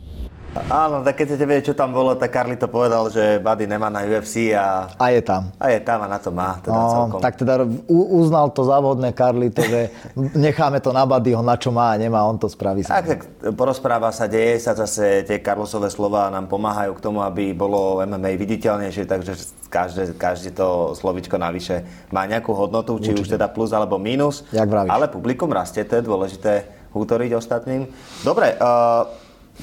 Áno, 0.68 1.00
tak 1.00 1.16
keď 1.16 1.26
chcete 1.30 1.46
vedieť, 1.46 1.66
čo 1.72 1.76
tam 1.76 1.92
bolo, 1.92 2.12
tak 2.12 2.28
Karli 2.30 2.56
to 2.56 2.68
povedal, 2.68 3.08
že 3.08 3.40
Buddy 3.40 3.64
nemá 3.66 3.88
na 3.88 4.04
UFC 4.04 4.52
a, 4.52 4.92
A 4.94 5.08
je 5.08 5.24
tam. 5.24 5.48
a 5.56 5.72
je 5.72 5.80
tam 5.80 6.04
a 6.04 6.08
na 6.08 6.20
to 6.20 6.28
má. 6.30 6.60
Teda 6.60 6.76
No, 6.76 6.92
celkom. 6.92 7.20
tak 7.20 7.34
teda 7.36 7.64
uznal 7.88 8.52
to 8.52 8.62
závodné 8.62 9.12
Karlito, 9.12 9.64
že 9.64 9.96
necháme 10.36 10.78
to 10.78 10.92
na 10.92 11.08
Badyho, 11.08 11.40
na 11.40 11.56
čo 11.56 11.72
má 11.72 11.92
a 11.92 11.98
nemá, 11.98 12.20
on 12.22 12.36
to 12.36 12.46
spraví 12.46 12.84
Tak, 12.84 12.92
sám. 13.00 13.08
tak 13.08 13.20
porozpráva 13.56 14.12
sa, 14.12 14.28
deje 14.28 14.60
sa 14.60 14.76
zase, 14.76 15.24
tie 15.24 15.40
Carlosové 15.40 15.88
slova 15.88 16.28
nám 16.28 16.46
pomáhajú 16.46 16.94
k 16.94 17.02
tomu, 17.02 17.24
aby 17.24 17.52
bolo 17.52 18.04
MMA 18.04 18.36
viditeľnejšie, 18.36 19.08
takže 19.08 19.32
každé, 19.68 20.20
každé 20.20 20.52
to 20.52 20.92
slovičko 20.94 21.40
navyše 21.40 21.80
má 22.12 22.28
nejakú 22.28 22.52
hodnotu, 22.52 23.00
či 23.00 23.16
už 23.16 23.24
teda 23.30 23.48
plus 23.48 23.72
alebo 23.72 23.96
minus. 23.96 24.44
Jak 24.52 24.68
vravíš. 24.68 24.92
Ale 24.92 25.08
publikum 25.08 25.48
rastie, 25.48 25.88
to 25.88 25.96
je 25.96 26.04
dôležité 26.04 26.54
útoriť 26.92 27.32
ostatným. 27.32 27.88
Dobre, 28.20 28.52
uh, 28.52 29.08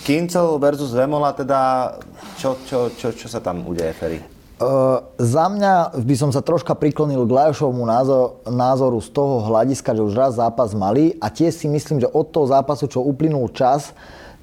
Kincel 0.03 0.59
versus 0.59 0.95
Vemola, 0.95 1.35
teda 1.35 1.95
čo, 2.39 2.59
čo, 2.67 2.91
čo, 2.95 3.11
čo 3.15 3.27
sa 3.27 3.43
tam 3.43 3.67
udeje, 3.67 3.93
Ferry? 3.95 4.21
Uh, 4.59 4.99
za 5.23 5.47
mňa 5.47 6.03
by 6.03 6.15
som 6.19 6.35
sa 6.35 6.43
troška 6.43 6.75
priklonil 6.75 7.23
k 7.23 7.31
Lajošovmu 7.31 7.87
názor, 7.87 8.43
názoru 8.43 8.99
z 8.99 9.15
toho 9.15 9.47
hľadiska, 9.47 9.95
že 9.95 10.03
už 10.03 10.19
raz 10.19 10.35
zápas 10.35 10.75
mali 10.75 11.15
a 11.23 11.31
tiež 11.31 11.55
si 11.55 11.71
myslím, 11.71 12.03
že 12.03 12.11
od 12.11 12.27
toho 12.35 12.51
zápasu, 12.51 12.91
čo 12.91 13.07
uplynul 13.07 13.55
čas, 13.55 13.95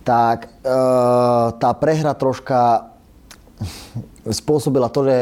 tak 0.07 0.47
uh, 0.63 1.51
tá 1.59 1.69
prehra 1.75 2.15
troška 2.15 2.87
spôsobila 4.39 4.87
to, 4.87 5.03
že 5.03 5.17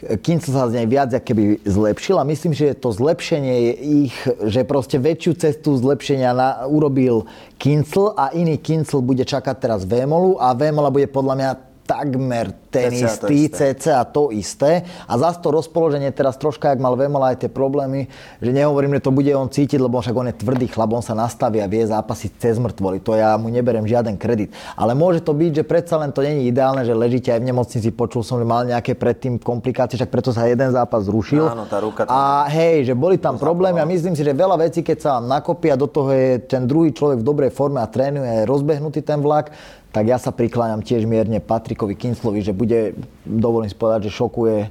Kincel 0.00 0.52
sa 0.56 0.68
z 0.72 0.80
nej 0.80 0.88
viac 0.88 1.12
keby 1.12 1.60
zlepšil 1.68 2.16
a 2.16 2.24
myslím, 2.24 2.56
že 2.56 2.72
to 2.72 2.88
zlepšenie 2.88 3.76
ich, 3.76 4.16
že 4.48 4.64
proste 4.64 4.96
väčšiu 4.96 5.32
cestu 5.36 5.76
zlepšenia 5.76 6.32
na, 6.32 6.48
urobil 6.64 7.28
Kincel 7.60 8.16
a 8.16 8.32
iný 8.32 8.56
Kincel 8.56 9.04
bude 9.04 9.28
čakať 9.28 9.56
teraz 9.60 9.84
Vémolu 9.84 10.40
a 10.40 10.56
Vémola 10.56 10.88
bude 10.88 11.04
podľa 11.04 11.34
mňa 11.36 11.50
takmer 11.90 12.54
ten 12.70 12.94
Cca 12.94 13.02
to 13.18 13.26
istý, 13.26 13.36
isté. 13.50 13.66
cca 13.74 14.06
to 14.06 14.22
isté. 14.30 14.70
A 15.10 15.18
zase 15.18 15.42
to 15.42 15.50
rozpoloženie 15.50 16.14
teraz 16.14 16.38
troška, 16.38 16.70
jak 16.70 16.78
mal 16.78 16.94
Vemola 16.94 17.34
aj 17.34 17.42
tie 17.42 17.50
problémy, 17.50 18.06
že 18.38 18.54
nehovorím, 18.54 18.94
že 19.02 19.02
to 19.02 19.10
bude 19.10 19.26
on 19.34 19.50
cítiť, 19.50 19.82
lebo 19.82 19.98
však 19.98 20.14
on 20.14 20.30
je 20.30 20.38
tvrdý 20.38 20.70
chlap, 20.70 20.94
on 20.94 21.02
sa 21.02 21.18
nastaví 21.18 21.58
a 21.58 21.66
vie 21.66 21.82
zápasiť 21.82 22.30
cez 22.38 22.62
mŕtvoly. 22.62 23.02
To 23.02 23.18
ja 23.18 23.34
mu 23.34 23.50
neberiem 23.50 23.82
žiaden 23.82 24.14
kredit. 24.14 24.54
Ale 24.78 24.94
môže 24.94 25.18
to 25.18 25.34
byť, 25.34 25.50
že 25.50 25.64
predsa 25.66 25.98
len 25.98 26.14
to 26.14 26.22
není 26.22 26.46
ideálne, 26.46 26.86
že 26.86 26.94
ležíte 26.94 27.34
aj 27.34 27.42
v 27.42 27.48
nemocnici. 27.50 27.90
Počul 27.90 28.22
som, 28.22 28.38
že 28.38 28.46
mal 28.46 28.62
nejaké 28.62 28.94
predtým 28.94 29.42
komplikácie, 29.42 29.98
však 29.98 30.14
preto 30.14 30.30
sa 30.30 30.46
jeden 30.46 30.70
zápas 30.70 31.10
zrušil. 31.10 31.42
Áno, 31.42 31.66
tá 31.66 31.82
ruka 31.82 32.06
tam- 32.06 32.14
A 32.14 32.46
hej, 32.46 32.86
že 32.86 32.94
boli 32.94 33.18
tam 33.18 33.34
problémy 33.34 33.82
a 33.82 33.86
myslím 33.88 34.14
si, 34.14 34.22
že 34.22 34.30
veľa 34.30 34.54
vecí, 34.62 34.86
keď 34.86 34.98
sa 35.02 35.10
vám 35.18 35.26
nakopia, 35.26 35.74
do 35.74 35.90
toho 35.90 36.14
je 36.14 36.38
ten 36.46 36.70
druhý 36.70 36.94
človek 36.94 37.18
v 37.18 37.26
dobrej 37.26 37.50
forme 37.50 37.82
a 37.82 37.90
trénuje, 37.90 38.30
je 38.30 38.42
rozbehnutý 38.46 39.02
ten 39.02 39.18
vlak, 39.18 39.50
tak 39.90 40.04
ja 40.06 40.18
sa 40.22 40.30
prikláňam 40.30 40.86
tiež 40.86 41.06
mierne 41.06 41.42
Patrikovi 41.42 41.98
Kinclovi, 41.98 42.46
že 42.46 42.54
bude, 42.54 42.94
dovolím 43.26 43.70
si 43.70 43.74
povedať, 43.74 44.06
že 44.06 44.12
šokuje 44.14 44.70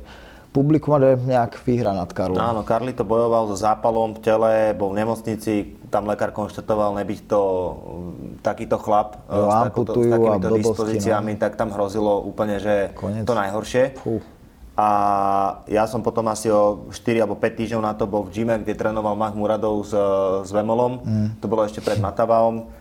publikum 0.49 0.97
že 0.97 1.21
nejak 1.29 1.61
vyhra 1.61 1.93
nad 1.93 2.09
Karlom. 2.09 2.41
Áno, 2.41 2.65
Karli 2.65 2.91
to 2.97 3.05
bojoval 3.05 3.45
so 3.53 3.57
zápalom 3.57 4.17
v 4.17 4.19
tele, 4.25 4.51
bol 4.73 4.91
v 4.91 5.05
nemocnici, 5.05 5.77
tam 5.93 6.09
lekár 6.09 6.33
konštatoval, 6.33 6.97
nebyť 7.01 7.19
to 7.29 7.41
mm, 7.41 8.41
takýto 8.41 8.81
chlap 8.81 9.21
Jo, 9.29 9.45
s, 9.45 9.57
takúto, 9.69 9.91
s 9.93 10.09
takýmito 10.09 10.47
blbosti, 10.49 10.65
dispozíciami, 10.65 11.31
tak 11.37 11.53
tam 11.53 11.69
hrozilo 11.69 12.25
úplne, 12.25 12.57
že 12.57 12.93
Konec. 12.97 13.29
to 13.29 13.33
najhoršie. 13.37 13.83
Fú. 14.01 14.17
A 14.79 14.89
ja 15.67 15.83
som 15.91 15.99
potom 15.99 16.23
asi 16.31 16.47
o 16.47 16.87
4 16.87 17.27
alebo 17.27 17.35
5 17.35 17.59
týždňov 17.59 17.81
na 17.83 17.93
to 17.99 18.07
bol 18.07 18.23
v 18.23 18.31
gyme, 18.31 18.55
kde 18.63 18.79
trénoval 18.79 19.11
Mach 19.19 19.35
Muradov 19.35 19.83
s, 19.83 19.91
s 20.47 20.49
Vemolom. 20.55 21.03
Mm. 21.03 21.27
To 21.43 21.45
bolo 21.51 21.67
ešte 21.67 21.83
pred 21.83 21.99
Matavaom. 21.99 22.71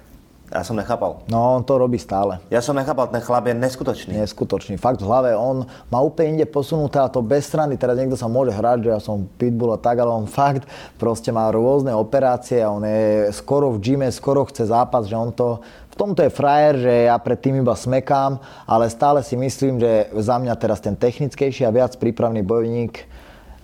Ja 0.49 0.65
som 0.65 0.81
nechápal. 0.81 1.21
No, 1.29 1.61
on 1.61 1.63
to 1.63 1.77
robí 1.77 2.01
stále. 2.01 2.41
Ja 2.49 2.65
som 2.65 2.73
nechápal, 2.73 3.13
ten 3.13 3.21
chlap 3.21 3.53
je 3.53 3.55
neskutočný. 3.55 4.17
Neskutočný. 4.17 4.81
Fakt 4.81 5.05
v 5.05 5.09
hlave, 5.09 5.37
on 5.37 5.69
má 5.93 6.01
úplne 6.01 6.41
inde 6.41 6.49
posunuté 6.49 6.97
a 6.97 7.13
to 7.13 7.21
bez 7.21 7.45
strany. 7.45 7.77
Teraz 7.77 8.01
niekto 8.01 8.17
sa 8.17 8.33
môže 8.33 8.57
hrať, 8.57 8.89
že 8.89 8.91
ja 8.97 9.01
som 9.01 9.29
pitbull 9.37 9.77
a 9.77 9.79
tak, 9.79 10.01
ale 10.01 10.09
on 10.09 10.25
fakt 10.25 10.65
proste 10.97 11.29
má 11.29 11.53
rôzne 11.53 11.93
operácie 11.93 12.65
a 12.65 12.73
on 12.73 12.81
je 12.81 13.29
skoro 13.37 13.77
v 13.77 13.79
gyme, 13.85 14.09
skoro 14.09 14.49
chce 14.49 14.73
zápas, 14.73 15.05
že 15.05 15.17
on 15.21 15.37
to... 15.37 15.61
V 15.93 15.97
tomto 16.01 16.25
je 16.25 16.33
frajer, 16.33 16.75
že 16.81 16.95
ja 17.13 17.19
pred 17.21 17.37
tým 17.43 17.61
iba 17.61 17.75
smekám, 17.77 18.41
ale 18.65 18.89
stále 18.89 19.21
si 19.21 19.37
myslím, 19.37 19.83
že 19.83 20.09
za 20.17 20.41
mňa 20.41 20.55
teraz 20.57 20.81
ten 20.81 20.97
technickejší 20.97 21.69
a 21.69 21.75
viac 21.75 21.93
prípravný 22.01 22.41
bojovník 22.41 23.05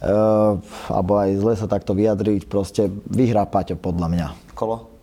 Uh, 0.04 0.60
alebo 0.92 1.16
aj 1.16 1.40
zle 1.40 1.54
sa 1.56 1.64
takto 1.64 1.96
vyjadriť, 1.96 2.44
proste 2.44 2.92
vyhrá 3.08 3.48
Paťo 3.48 3.80
podľa 3.80 4.12
mňa. 4.12 4.26
Kolo? 4.52 4.93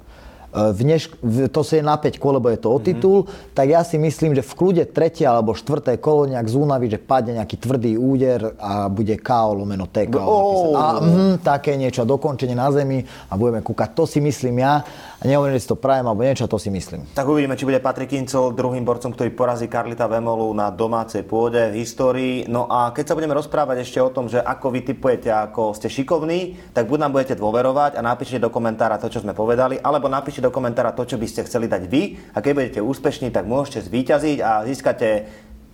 V 0.52 0.80
dneš, 0.84 1.08
v, 1.24 1.48
to 1.48 1.64
sa 1.64 1.80
je 1.80 1.84
na 1.84 1.96
5 1.96 2.20
kôl, 2.20 2.36
lebo 2.36 2.52
je 2.52 2.60
to 2.60 2.68
o 2.68 2.80
titul, 2.84 3.24
mm-hmm. 3.24 3.56
tak 3.56 3.72
ja 3.72 3.82
si 3.88 3.96
myslím, 3.96 4.36
že 4.36 4.44
v 4.44 4.54
kľude 4.54 4.84
tretie 4.92 5.24
alebo 5.24 5.56
štvrté 5.56 5.96
kolo 6.04 6.28
nejak 6.28 6.48
z 6.52 6.56
únavy, 6.60 6.92
že 6.92 7.00
padne 7.00 7.40
nejaký 7.40 7.56
tvrdý 7.56 7.96
úder 7.96 8.60
a 8.60 8.92
bude 8.92 9.16
KO 9.16 9.64
lomeno 9.64 9.88
TKO. 9.88 10.20
Oh. 10.20 10.76
A 10.76 11.00
mm, 11.00 11.40
také 11.40 11.80
niečo, 11.80 12.04
dokončenie 12.04 12.56
na 12.56 12.68
zemi 12.68 13.00
a 13.02 13.34
budeme 13.40 13.64
kúkať. 13.64 13.96
To 13.96 14.04
si 14.04 14.20
myslím 14.20 14.60
ja. 14.60 14.84
A 15.22 15.30
nehovorím, 15.30 15.54
že 15.54 15.70
si 15.70 15.70
to 15.70 15.78
prajem 15.78 16.10
alebo 16.10 16.26
niečo, 16.26 16.50
to 16.50 16.58
si 16.58 16.74
myslím. 16.74 17.06
Tak 17.14 17.30
uvidíme, 17.30 17.54
či 17.54 17.70
bude 17.70 17.78
Patrik 17.78 18.10
Kincel 18.10 18.58
druhým 18.58 18.82
borcom, 18.82 19.14
ktorý 19.14 19.30
porazí 19.30 19.70
Karlita 19.70 20.10
Vemolu 20.10 20.50
na 20.50 20.74
domácej 20.74 21.22
pôde 21.22 21.62
v 21.70 21.86
histórii. 21.86 22.50
No 22.50 22.66
a 22.66 22.90
keď 22.90 23.14
sa 23.14 23.18
budeme 23.22 23.38
rozprávať 23.38 23.86
ešte 23.86 24.02
o 24.02 24.10
tom, 24.10 24.26
že 24.26 24.42
ako 24.42 24.74
vy 24.74 24.82
typujete, 24.82 25.30
ako 25.30 25.78
ste 25.78 25.94
šikovní, 25.94 26.74
tak 26.74 26.90
buď 26.90 27.06
nám 27.06 27.14
budete 27.14 27.38
dôverovať 27.38 27.96
a 27.96 28.02
napíšte 28.02 28.42
do 28.42 28.50
komentára 28.50 28.98
to, 28.98 29.14
čo 29.14 29.22
sme 29.22 29.38
povedali, 29.38 29.78
alebo 29.78 30.10
napíšte 30.10 30.42
do 30.42 30.50
komentára 30.50 30.90
to, 30.90 31.06
čo 31.06 31.22
by 31.22 31.30
ste 31.30 31.46
chceli 31.46 31.70
dať 31.70 31.86
vy. 31.86 32.18
A 32.34 32.42
keď 32.42 32.52
budete 32.58 32.80
úspešní, 32.82 33.30
tak 33.30 33.46
môžete 33.46 33.86
zvíťaziť 33.94 34.38
a 34.42 34.66
získate 34.66 35.30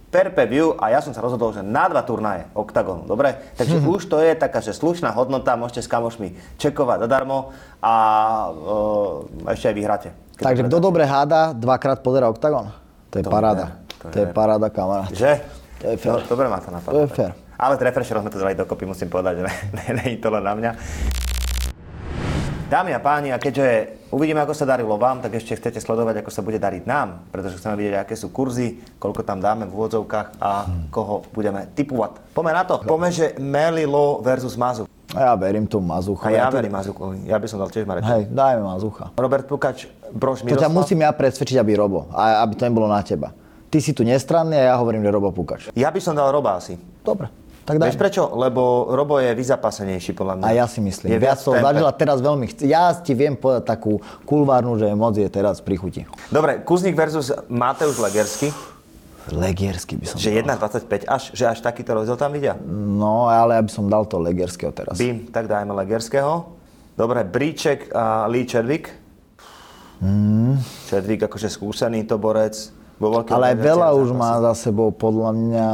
per 0.07 0.31
per 0.31 0.47
view 0.47 0.71
a 0.73 0.89
ja 0.89 0.99
som 0.99 1.11
sa 1.11 1.19
rozhodol, 1.19 1.51
že 1.51 1.59
na 1.59 1.85
dva 1.85 2.01
turnaje 2.01 2.47
OKTAGON, 2.53 3.03
dobre? 3.03 3.35
Takže 3.53 3.81
už 3.81 4.05
to 4.05 4.17
je 4.17 4.33
taká, 4.33 4.59
že 4.59 4.71
slušná 4.71 5.11
hodnota, 5.11 5.53
môžete 5.53 5.81
s 5.81 5.87
kamošmi 5.87 6.31
čekovať 6.55 6.97
zadarmo 7.01 7.51
a 7.77 7.93
uh, 8.47 9.49
ešte 9.49 9.67
aj 9.67 9.75
vyhráte. 9.75 10.09
Takže 10.35 10.63
to 10.63 10.69
kto 10.69 10.77
dobre 10.81 11.03
háda, 11.03 11.51
dvakrát 11.51 11.99
pozera 11.99 12.27
OKTAGON. 12.27 12.71
To 13.09 13.15
je 13.15 13.23
To 13.23 13.29
paráda. 13.29 13.65
je- 13.65 13.75
to 13.97 14.05
To 14.07 14.17
je 14.17 14.25
je- 14.25 14.33
paráda, 14.33 14.67
kamarát. 14.69 15.09
Že? 15.09 15.31
To 15.77 15.85
je 15.87 15.97
fér. 15.97 16.11
No, 16.11 16.17
dobre 16.23 16.45
ma 16.45 16.57
to 16.57 16.69
napadlo. 16.69 16.93
To 16.93 17.01
je 17.03 17.09
fér. 17.09 17.31
Ale 17.55 17.73
s 17.73 17.81
refresherom 17.81 18.21
sme 18.21 18.29
to 18.29 18.37
dali 18.37 18.53
dokopy, 18.53 18.85
musím 18.85 19.09
povedať, 19.09 19.41
že 19.41 19.49
ne, 19.89 20.05
je 20.07 20.17
to 20.17 20.29
len 20.29 20.41
na 20.41 20.53
mňa. 20.53 20.71
Dámy 22.67 22.91
a 22.91 22.99
páni, 22.99 23.31
a 23.31 23.39
keďže 23.39 23.95
uvidíme, 24.11 24.43
ako 24.43 24.51
sa 24.51 24.67
darilo 24.67 24.99
vám, 24.99 25.23
tak 25.23 25.39
ešte 25.39 25.55
chcete 25.55 25.79
sledovať, 25.79 26.19
ako 26.19 26.27
sa 26.27 26.43
bude 26.43 26.59
dariť 26.59 26.83
nám, 26.83 27.23
pretože 27.31 27.55
chceme 27.55 27.79
vidieť, 27.79 28.03
aké 28.03 28.11
sú 28.11 28.27
kurzy, 28.27 28.83
koľko 28.99 29.23
tam 29.23 29.39
dáme 29.39 29.63
v 29.63 29.71
úvodzovkách 29.71 30.35
a 30.35 30.51
koho 30.91 31.23
budeme 31.31 31.63
typovať. 31.71 32.35
Poďme 32.35 32.51
na 32.51 32.67
to. 32.67 32.83
Poďme, 32.83 33.09
že 33.09 33.25
Melilo 33.39 34.19
versus 34.19 34.59
Mazu. 34.59 34.83
A 35.15 35.31
ja 35.31 35.33
verím 35.33 35.63
tomu 35.63 35.87
Mazucha. 35.87 36.27
A 36.27 36.35
ja 36.35 36.51
to- 36.51 36.59
verím 36.59 36.75
Mazukovi. 36.75 37.23
Ja 37.23 37.39
by 37.39 37.47
som 37.47 37.55
dal 37.57 37.71
tiež 37.71 37.87
Mareča. 37.87 38.19
Hej, 38.19 38.27
dajme 38.27 38.59
Mazucha. 38.61 39.15
Robert 39.15 39.47
Pukač, 39.47 39.87
Brož 40.11 40.43
To 40.43 40.51
ťa 40.51 40.67
Miroslav. 40.67 40.75
musím 40.75 40.99
ja 41.01 41.11
presvedčiť, 41.15 41.55
aby 41.55 41.71
Robo. 41.71 42.11
A 42.11 42.43
aby 42.43 42.59
to 42.59 42.67
nebolo 42.67 42.91
na 42.91 42.99
teba. 42.99 43.31
Ty 43.67 43.79
si 43.79 43.95
tu 43.95 44.03
nestranný 44.03 44.59
a 44.59 44.63
ja 44.65 44.75
hovorím, 44.75 44.99
že 45.01 45.09
Robo 45.09 45.31
Pukač. 45.31 45.71
Ja 45.71 45.87
by 45.87 46.03
som 46.03 46.11
dal 46.11 46.27
Roba 46.29 46.59
asi. 46.59 46.75
Dobre, 46.99 47.31
tak 47.67 47.83
Vieš 47.83 47.99
daj. 47.99 48.03
prečo? 48.07 48.31
Lebo 48.31 48.87
Robo 48.95 49.19
je 49.19 49.35
vyzapasenejší 49.35 50.15
podľa 50.15 50.39
mňa. 50.39 50.45
A 50.47 50.55
ja 50.55 50.65
si 50.71 50.79
myslím. 50.79 51.11
Je 51.11 51.19
viac 51.19 51.35
tempe. 51.35 51.59
zažila 51.59 51.91
teraz 51.91 52.23
veľmi 52.23 52.47
chce. 52.47 52.63
Ja 52.63 52.95
ti 52.95 53.11
viem 53.11 53.35
povedať 53.35 53.67
takú 53.67 53.99
kulvárnu, 54.23 54.79
že 54.79 54.87
moc 54.95 55.19
je 55.19 55.27
teraz 55.27 55.59
pri 55.59 55.75
chuti. 55.75 56.07
Dobre, 56.31 56.63
Kuzník 56.63 56.95
versus 56.95 57.27
Mateusz 57.51 57.99
Legersky. 57.99 58.55
Legiersky 59.27 59.99
by 59.99 60.05
som 60.07 60.15
Že 60.15 60.47
dal. 60.47 60.55
1,25 60.63 61.03
až, 61.11 61.23
že 61.35 61.43
až 61.43 61.59
takýto 61.59 61.91
rozdiel 61.91 62.15
tam 62.15 62.31
vidia? 62.31 62.55
No, 62.71 63.27
ale 63.27 63.59
by 63.59 63.67
som 63.67 63.91
dal 63.91 64.07
to 64.07 64.15
Legierského 64.23 64.71
teraz. 64.71 64.95
Bím, 64.95 65.27
tak 65.27 65.51
dajme 65.51 65.75
Legerského. 65.75 66.55
Dobre, 66.95 67.27
Bríček 67.27 67.91
a 67.91 68.31
Lee 68.31 68.47
Chadwick. 68.47 68.95
Mm. 69.99 70.55
Chadwick 70.87 71.27
akože 71.27 71.51
skúsený 71.51 72.07
to 72.07 72.15
borec. 72.15 72.55
Vo 72.97 73.11
Ale 73.27 73.53
veľa 73.53 73.93
už 73.93 74.15
má 74.15 74.39
za 74.41 74.55
sebou 74.57 74.89
podľa 74.89 75.29
mňa 75.35 75.67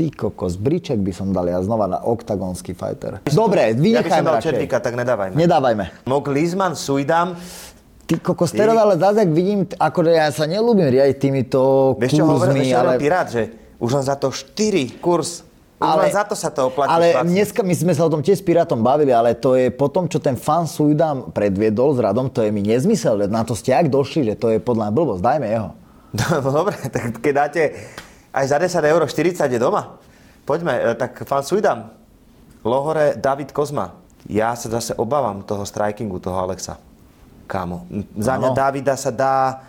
Ty 0.00 0.08
kokos, 0.16 0.56
Bríček 0.56 0.96
by 0.96 1.12
som 1.12 1.28
dal 1.28 1.44
ja 1.44 1.60
znova 1.60 1.84
na 1.84 2.00
oktagonský 2.00 2.72
fighter. 2.72 3.20
Dobre, 3.28 3.68
Ja 3.68 3.76
by 3.76 3.76
som 3.76 3.84
vynechajme 3.84 4.28
dal. 4.32 4.40
Chadwicka, 4.40 4.78
tak 4.80 4.96
nedávajme. 4.96 5.36
Nedávajme. 5.36 5.84
Mok 6.08 6.24
Lizman, 6.32 6.72
Suidam. 6.72 7.36
Ty 8.08 8.16
kokos, 8.24 8.48
teraz 8.56 8.72
ale 8.80 8.96
zase, 8.96 9.28
ak 9.28 9.30
vidím, 9.36 9.68
akože 9.68 10.10
ja 10.16 10.32
sa 10.32 10.48
nelúbim 10.48 10.88
riadiť 10.88 11.20
týmito 11.20 11.60
Vieš 12.00 12.16
čo 12.16 12.24
hovoril 12.24 12.64
ale... 12.72 12.96
Pirát, 12.96 13.28
že 13.28 13.52
Už 13.76 14.00
len 14.00 14.04
za 14.08 14.16
to 14.16 14.32
4 14.32 15.04
kurz. 15.04 15.44
Ale, 15.76 16.08
za 16.08 16.24
to 16.24 16.32
sa 16.32 16.48
to 16.48 16.72
oplatí. 16.72 16.88
Ale 16.88 17.12
špatný. 17.12 17.28
dneska 17.36 17.60
my 17.60 17.74
sme 17.76 17.92
sa 17.92 18.08
o 18.08 18.10
tom 18.12 18.24
tiež 18.24 18.40
s 18.40 18.44
Pirátom 18.48 18.80
bavili, 18.80 19.12
ale 19.12 19.36
to 19.36 19.52
je 19.52 19.68
po 19.68 19.92
tom, 19.92 20.08
čo 20.08 20.16
ten 20.16 20.40
fan 20.40 20.64
Sujdam 20.64 21.28
predviedol 21.28 21.92
s 21.92 22.00
Radom, 22.00 22.32
to 22.32 22.40
je 22.40 22.48
mi 22.48 22.64
nezmysel. 22.64 23.20
Na 23.28 23.44
to 23.44 23.52
ste 23.52 23.76
ak 23.76 23.92
došli, 23.92 24.32
že 24.32 24.34
to 24.40 24.48
je 24.48 24.64
podľa 24.64 24.88
mňa 24.88 24.96
blbosť. 24.96 25.20
Dajme 25.20 25.44
jeho. 25.44 25.70
No, 26.16 26.64
dobre, 26.64 26.80
tak 26.88 27.20
keď 27.20 27.32
dáte 27.36 27.62
aj 28.30 28.44
za 28.46 28.56
10 28.58 28.82
eur 28.86 29.02
40 29.06 29.50
je 29.50 29.60
doma. 29.60 29.98
Poďme, 30.46 30.74
e, 30.78 30.94
tak 30.94 31.22
fan 31.26 31.42
Sujdam. 31.42 31.90
Lohore, 32.64 33.16
David 33.16 33.50
Kozma. 33.50 33.96
Ja 34.28 34.52
sa 34.52 34.68
zase 34.68 34.92
obávam 35.00 35.40
toho 35.42 35.64
strikingu, 35.64 36.20
toho 36.20 36.36
Alexa. 36.36 36.76
Kámo. 37.48 37.88
Za 38.14 38.38
mňa 38.38 38.50
Davida 38.54 38.94
sa 38.94 39.10
dá 39.10 39.64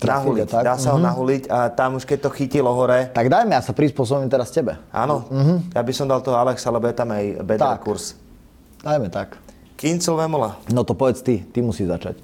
nahuliť. 0.00 0.48
Tak? 0.48 0.62
Dá 0.62 0.74
sa 0.78 0.78
mm-hmm. 0.78 0.92
ho 0.94 0.98
mhm. 0.98 1.06
nahuliť 1.10 1.42
a 1.50 1.58
tam 1.74 1.98
už 1.98 2.04
keď 2.06 2.18
to 2.24 2.30
chytilo 2.32 2.70
hore... 2.70 3.10
Tak 3.10 3.26
dajme, 3.26 3.52
ja 3.52 3.62
sa 3.62 3.74
prispôsobím 3.74 4.30
teraz 4.30 4.54
tebe. 4.54 4.78
Áno, 4.94 5.26
mm-hmm. 5.26 5.74
ja 5.74 5.82
by 5.82 5.92
som 5.92 6.06
dal 6.06 6.22
toho 6.22 6.38
Alexa, 6.38 6.70
lebo 6.70 6.86
je 6.86 6.94
tam 6.94 7.10
aj 7.10 7.24
bedra 7.42 7.74
kurz. 7.82 8.14
Dajme 8.80 9.10
tak. 9.10 9.36
Kincel 9.74 10.14
Vemola. 10.18 10.58
No 10.70 10.82
to 10.82 10.94
povedz 10.94 11.22
ty, 11.22 11.42
ty 11.42 11.58
musíš 11.62 11.90
začať. 11.90 12.18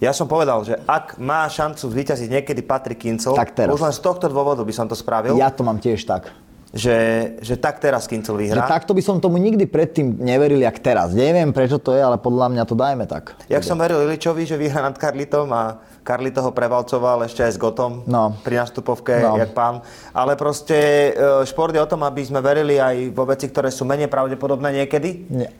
Ja 0.00 0.16
som 0.16 0.24
povedal, 0.24 0.64
že 0.64 0.80
ak 0.88 1.20
má 1.20 1.44
šancu 1.44 1.92
vyťaziť 1.92 2.28
niekedy 2.32 2.64
Patrik 2.64 3.04
Kincel, 3.04 3.36
tak 3.36 3.52
teraz. 3.52 3.76
už 3.76 3.84
len 3.84 3.92
z 3.92 4.00
tohto 4.00 4.32
dôvodu 4.32 4.64
by 4.64 4.72
som 4.72 4.88
to 4.88 4.96
spravil. 4.96 5.36
Ja 5.36 5.52
to 5.52 5.60
mám 5.60 5.76
tiež 5.76 6.08
tak 6.08 6.32
že, 6.70 6.96
že 7.42 7.58
tak 7.58 7.82
teraz 7.82 8.06
Kincel 8.06 8.38
vyhrá. 8.38 8.62
Že 8.62 8.70
takto 8.70 8.92
by 8.94 9.02
som 9.02 9.18
tomu 9.18 9.42
nikdy 9.42 9.66
predtým 9.66 10.22
neveril, 10.22 10.62
jak 10.62 10.78
teraz. 10.78 11.10
Neviem, 11.10 11.50
prečo 11.50 11.82
to 11.82 11.90
je, 11.98 12.02
ale 12.02 12.14
podľa 12.14 12.46
mňa 12.54 12.62
to 12.62 12.74
dajme 12.78 13.04
tak. 13.10 13.34
Jak 13.50 13.66
som 13.66 13.74
veril 13.74 14.06
Iličovi, 14.06 14.46
že 14.46 14.54
vyhrá 14.54 14.86
nad 14.86 14.94
Karlitom 14.94 15.50
a 15.50 15.82
Karli 16.06 16.30
toho 16.30 16.54
prevalcoval 16.54 17.26
ešte 17.26 17.42
aj 17.42 17.52
s 17.54 17.58
Gotom 17.58 18.06
no. 18.06 18.38
pri 18.46 18.62
nastupovke, 18.62 19.18
no. 19.18 19.34
jak 19.34 19.50
pán. 19.50 19.82
Ale 20.14 20.38
proste 20.38 21.10
e, 21.10 21.42
šport 21.42 21.74
je 21.74 21.82
o 21.82 21.90
tom, 21.90 22.06
aby 22.06 22.22
sme 22.22 22.38
verili 22.38 22.78
aj 22.78 23.10
vo 23.10 23.26
veci, 23.26 23.50
ktoré 23.50 23.74
sú 23.74 23.82
menej 23.82 24.06
pravdepodobné 24.06 24.86
niekedy. 24.86 25.26
Nie. 25.26 25.50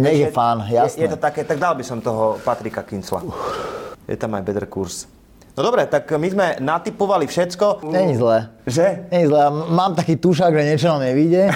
Nech 0.00 0.18
je 0.18 0.28
fán, 0.32 0.64
jasné. 0.66 1.04
Je, 1.04 1.04
je 1.04 1.08
to 1.12 1.18
také, 1.20 1.44
tak 1.44 1.60
dal 1.60 1.76
by 1.76 1.84
som 1.84 2.00
toho 2.00 2.40
Patrika 2.40 2.82
Kincla. 2.82 3.20
Je 4.08 4.16
tam 4.16 4.34
aj 4.34 4.42
better 4.42 4.66
kurz. 4.66 5.06
No 5.58 5.66
dobre, 5.66 5.82
tak 5.90 6.06
my 6.08 6.28
sme 6.30 6.46
natypovali 6.62 7.26
všetko. 7.26 7.82
Není 7.84 8.16
zle. 8.16 8.48
Že? 8.64 9.12
Není 9.12 9.26
zle. 9.26 9.42
Mám 9.68 9.92
taký 9.98 10.16
tušák, 10.16 10.54
že 10.54 10.62
niečo 10.62 10.88
nám 10.88 11.04
nevíde. 11.04 11.50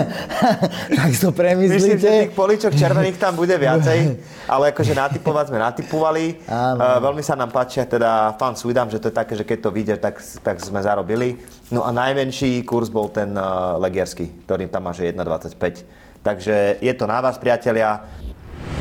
tak 0.98 1.10
to 1.12 1.28
premyslíte. 1.30 1.76
Myslím, 1.76 2.00
že 2.00 2.08
tých 2.24 2.34
poličok 2.34 2.72
červených 2.72 3.20
tam 3.20 3.36
bude 3.36 3.52
viacej, 3.54 3.98
ale 4.48 4.72
akože 4.72 4.90
natypovať 4.90 5.54
sme 5.54 5.58
natypovali. 5.60 6.24
Uh, 6.50 6.98
veľmi 7.04 7.20
sa 7.20 7.36
nám 7.36 7.52
páčia 7.52 7.84
teda 7.84 8.34
fan 8.40 8.56
Swidam, 8.56 8.88
že 8.88 8.96
to 8.96 9.12
je 9.12 9.14
také, 9.14 9.36
že 9.36 9.44
keď 9.44 9.58
to 9.60 9.70
vyjde, 9.70 9.94
tak, 10.00 10.18
tak 10.40 10.58
sme 10.58 10.80
zarobili. 10.80 11.36
No 11.68 11.84
a 11.84 11.92
najmenší 11.92 12.64
kurz 12.64 12.88
bol 12.88 13.12
ten 13.12 13.36
uh, 13.36 13.76
legierský, 13.76 14.48
ktorý 14.48 14.72
tam 14.72 14.88
má 14.88 14.96
že 14.96 15.14
1,25. 15.14 16.07
Takže 16.22 16.78
je 16.82 16.92
to 16.94 17.04
na 17.06 17.20
vás, 17.20 17.38
priatelia. 17.38 18.04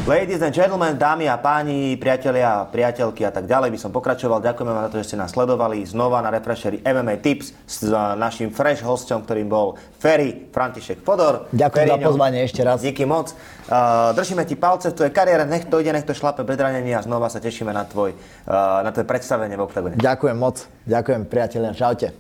Ladies 0.08 0.40
and 0.40 0.56
gentlemen, 0.56 0.96
dámy 0.96 1.28
a 1.28 1.36
páni, 1.36 2.00
priatelia, 2.00 2.64
priateľky 2.72 3.28
a 3.28 3.32
tak 3.32 3.44
ďalej 3.44 3.76
by 3.76 3.80
som 3.80 3.92
pokračoval. 3.92 4.40
Ďakujeme 4.40 4.72
vám 4.72 4.84
za 4.88 4.92
to, 4.96 5.00
že 5.04 5.08
ste 5.12 5.18
nás 5.20 5.36
sledovali 5.36 5.84
znova 5.84 6.24
na 6.24 6.32
Refresheri 6.32 6.80
MMA 6.80 7.20
Tips 7.20 7.52
s 7.68 7.92
našim 8.16 8.48
fresh 8.48 8.80
hostom, 8.88 9.28
ktorým 9.28 9.52
bol 9.52 9.76
Ferry 10.00 10.48
František 10.48 11.04
Fodor. 11.04 11.52
Ďakujem 11.52 11.92
za 11.92 12.00
pozvanie 12.00 12.40
ešte 12.48 12.64
raz. 12.64 12.88
Díky 12.88 13.04
moc. 13.04 13.36
Uh, 13.68 14.16
držíme 14.16 14.48
ti 14.48 14.56
palce 14.56 14.96
v 14.96 15.04
tvojej 15.04 15.12
kariére, 15.12 15.44
nech 15.44 15.68
to 15.68 15.76
ide, 15.84 15.92
nech 15.92 16.08
to 16.08 16.16
šlape 16.16 16.48
bedranenie 16.48 16.96
a 16.96 17.04
znova 17.04 17.28
sa 17.28 17.44
tešíme 17.44 17.76
na, 17.76 17.84
tvoj, 17.84 18.16
uh, 18.16 18.80
na 18.88 18.96
tvoje 18.96 19.12
predstavenie 19.12 19.60
v 19.60 19.62
Octagone. 19.68 20.00
Ďakujem 20.00 20.38
moc. 20.40 20.72
Ďakujem 20.88 21.28
priatelia. 21.28 21.76
Čaute. 21.76 22.16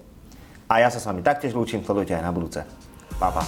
A 0.68 0.84
ja 0.84 0.92
sa 0.92 1.00
s 1.00 1.08
vami 1.08 1.24
taktiež 1.24 1.56
lúčim, 1.56 1.80
sledujte 1.88 2.20
aj 2.20 2.24
na 2.28 2.36
budúce. 2.36 2.68
Pa, 3.16 3.32
pa. 3.32 3.48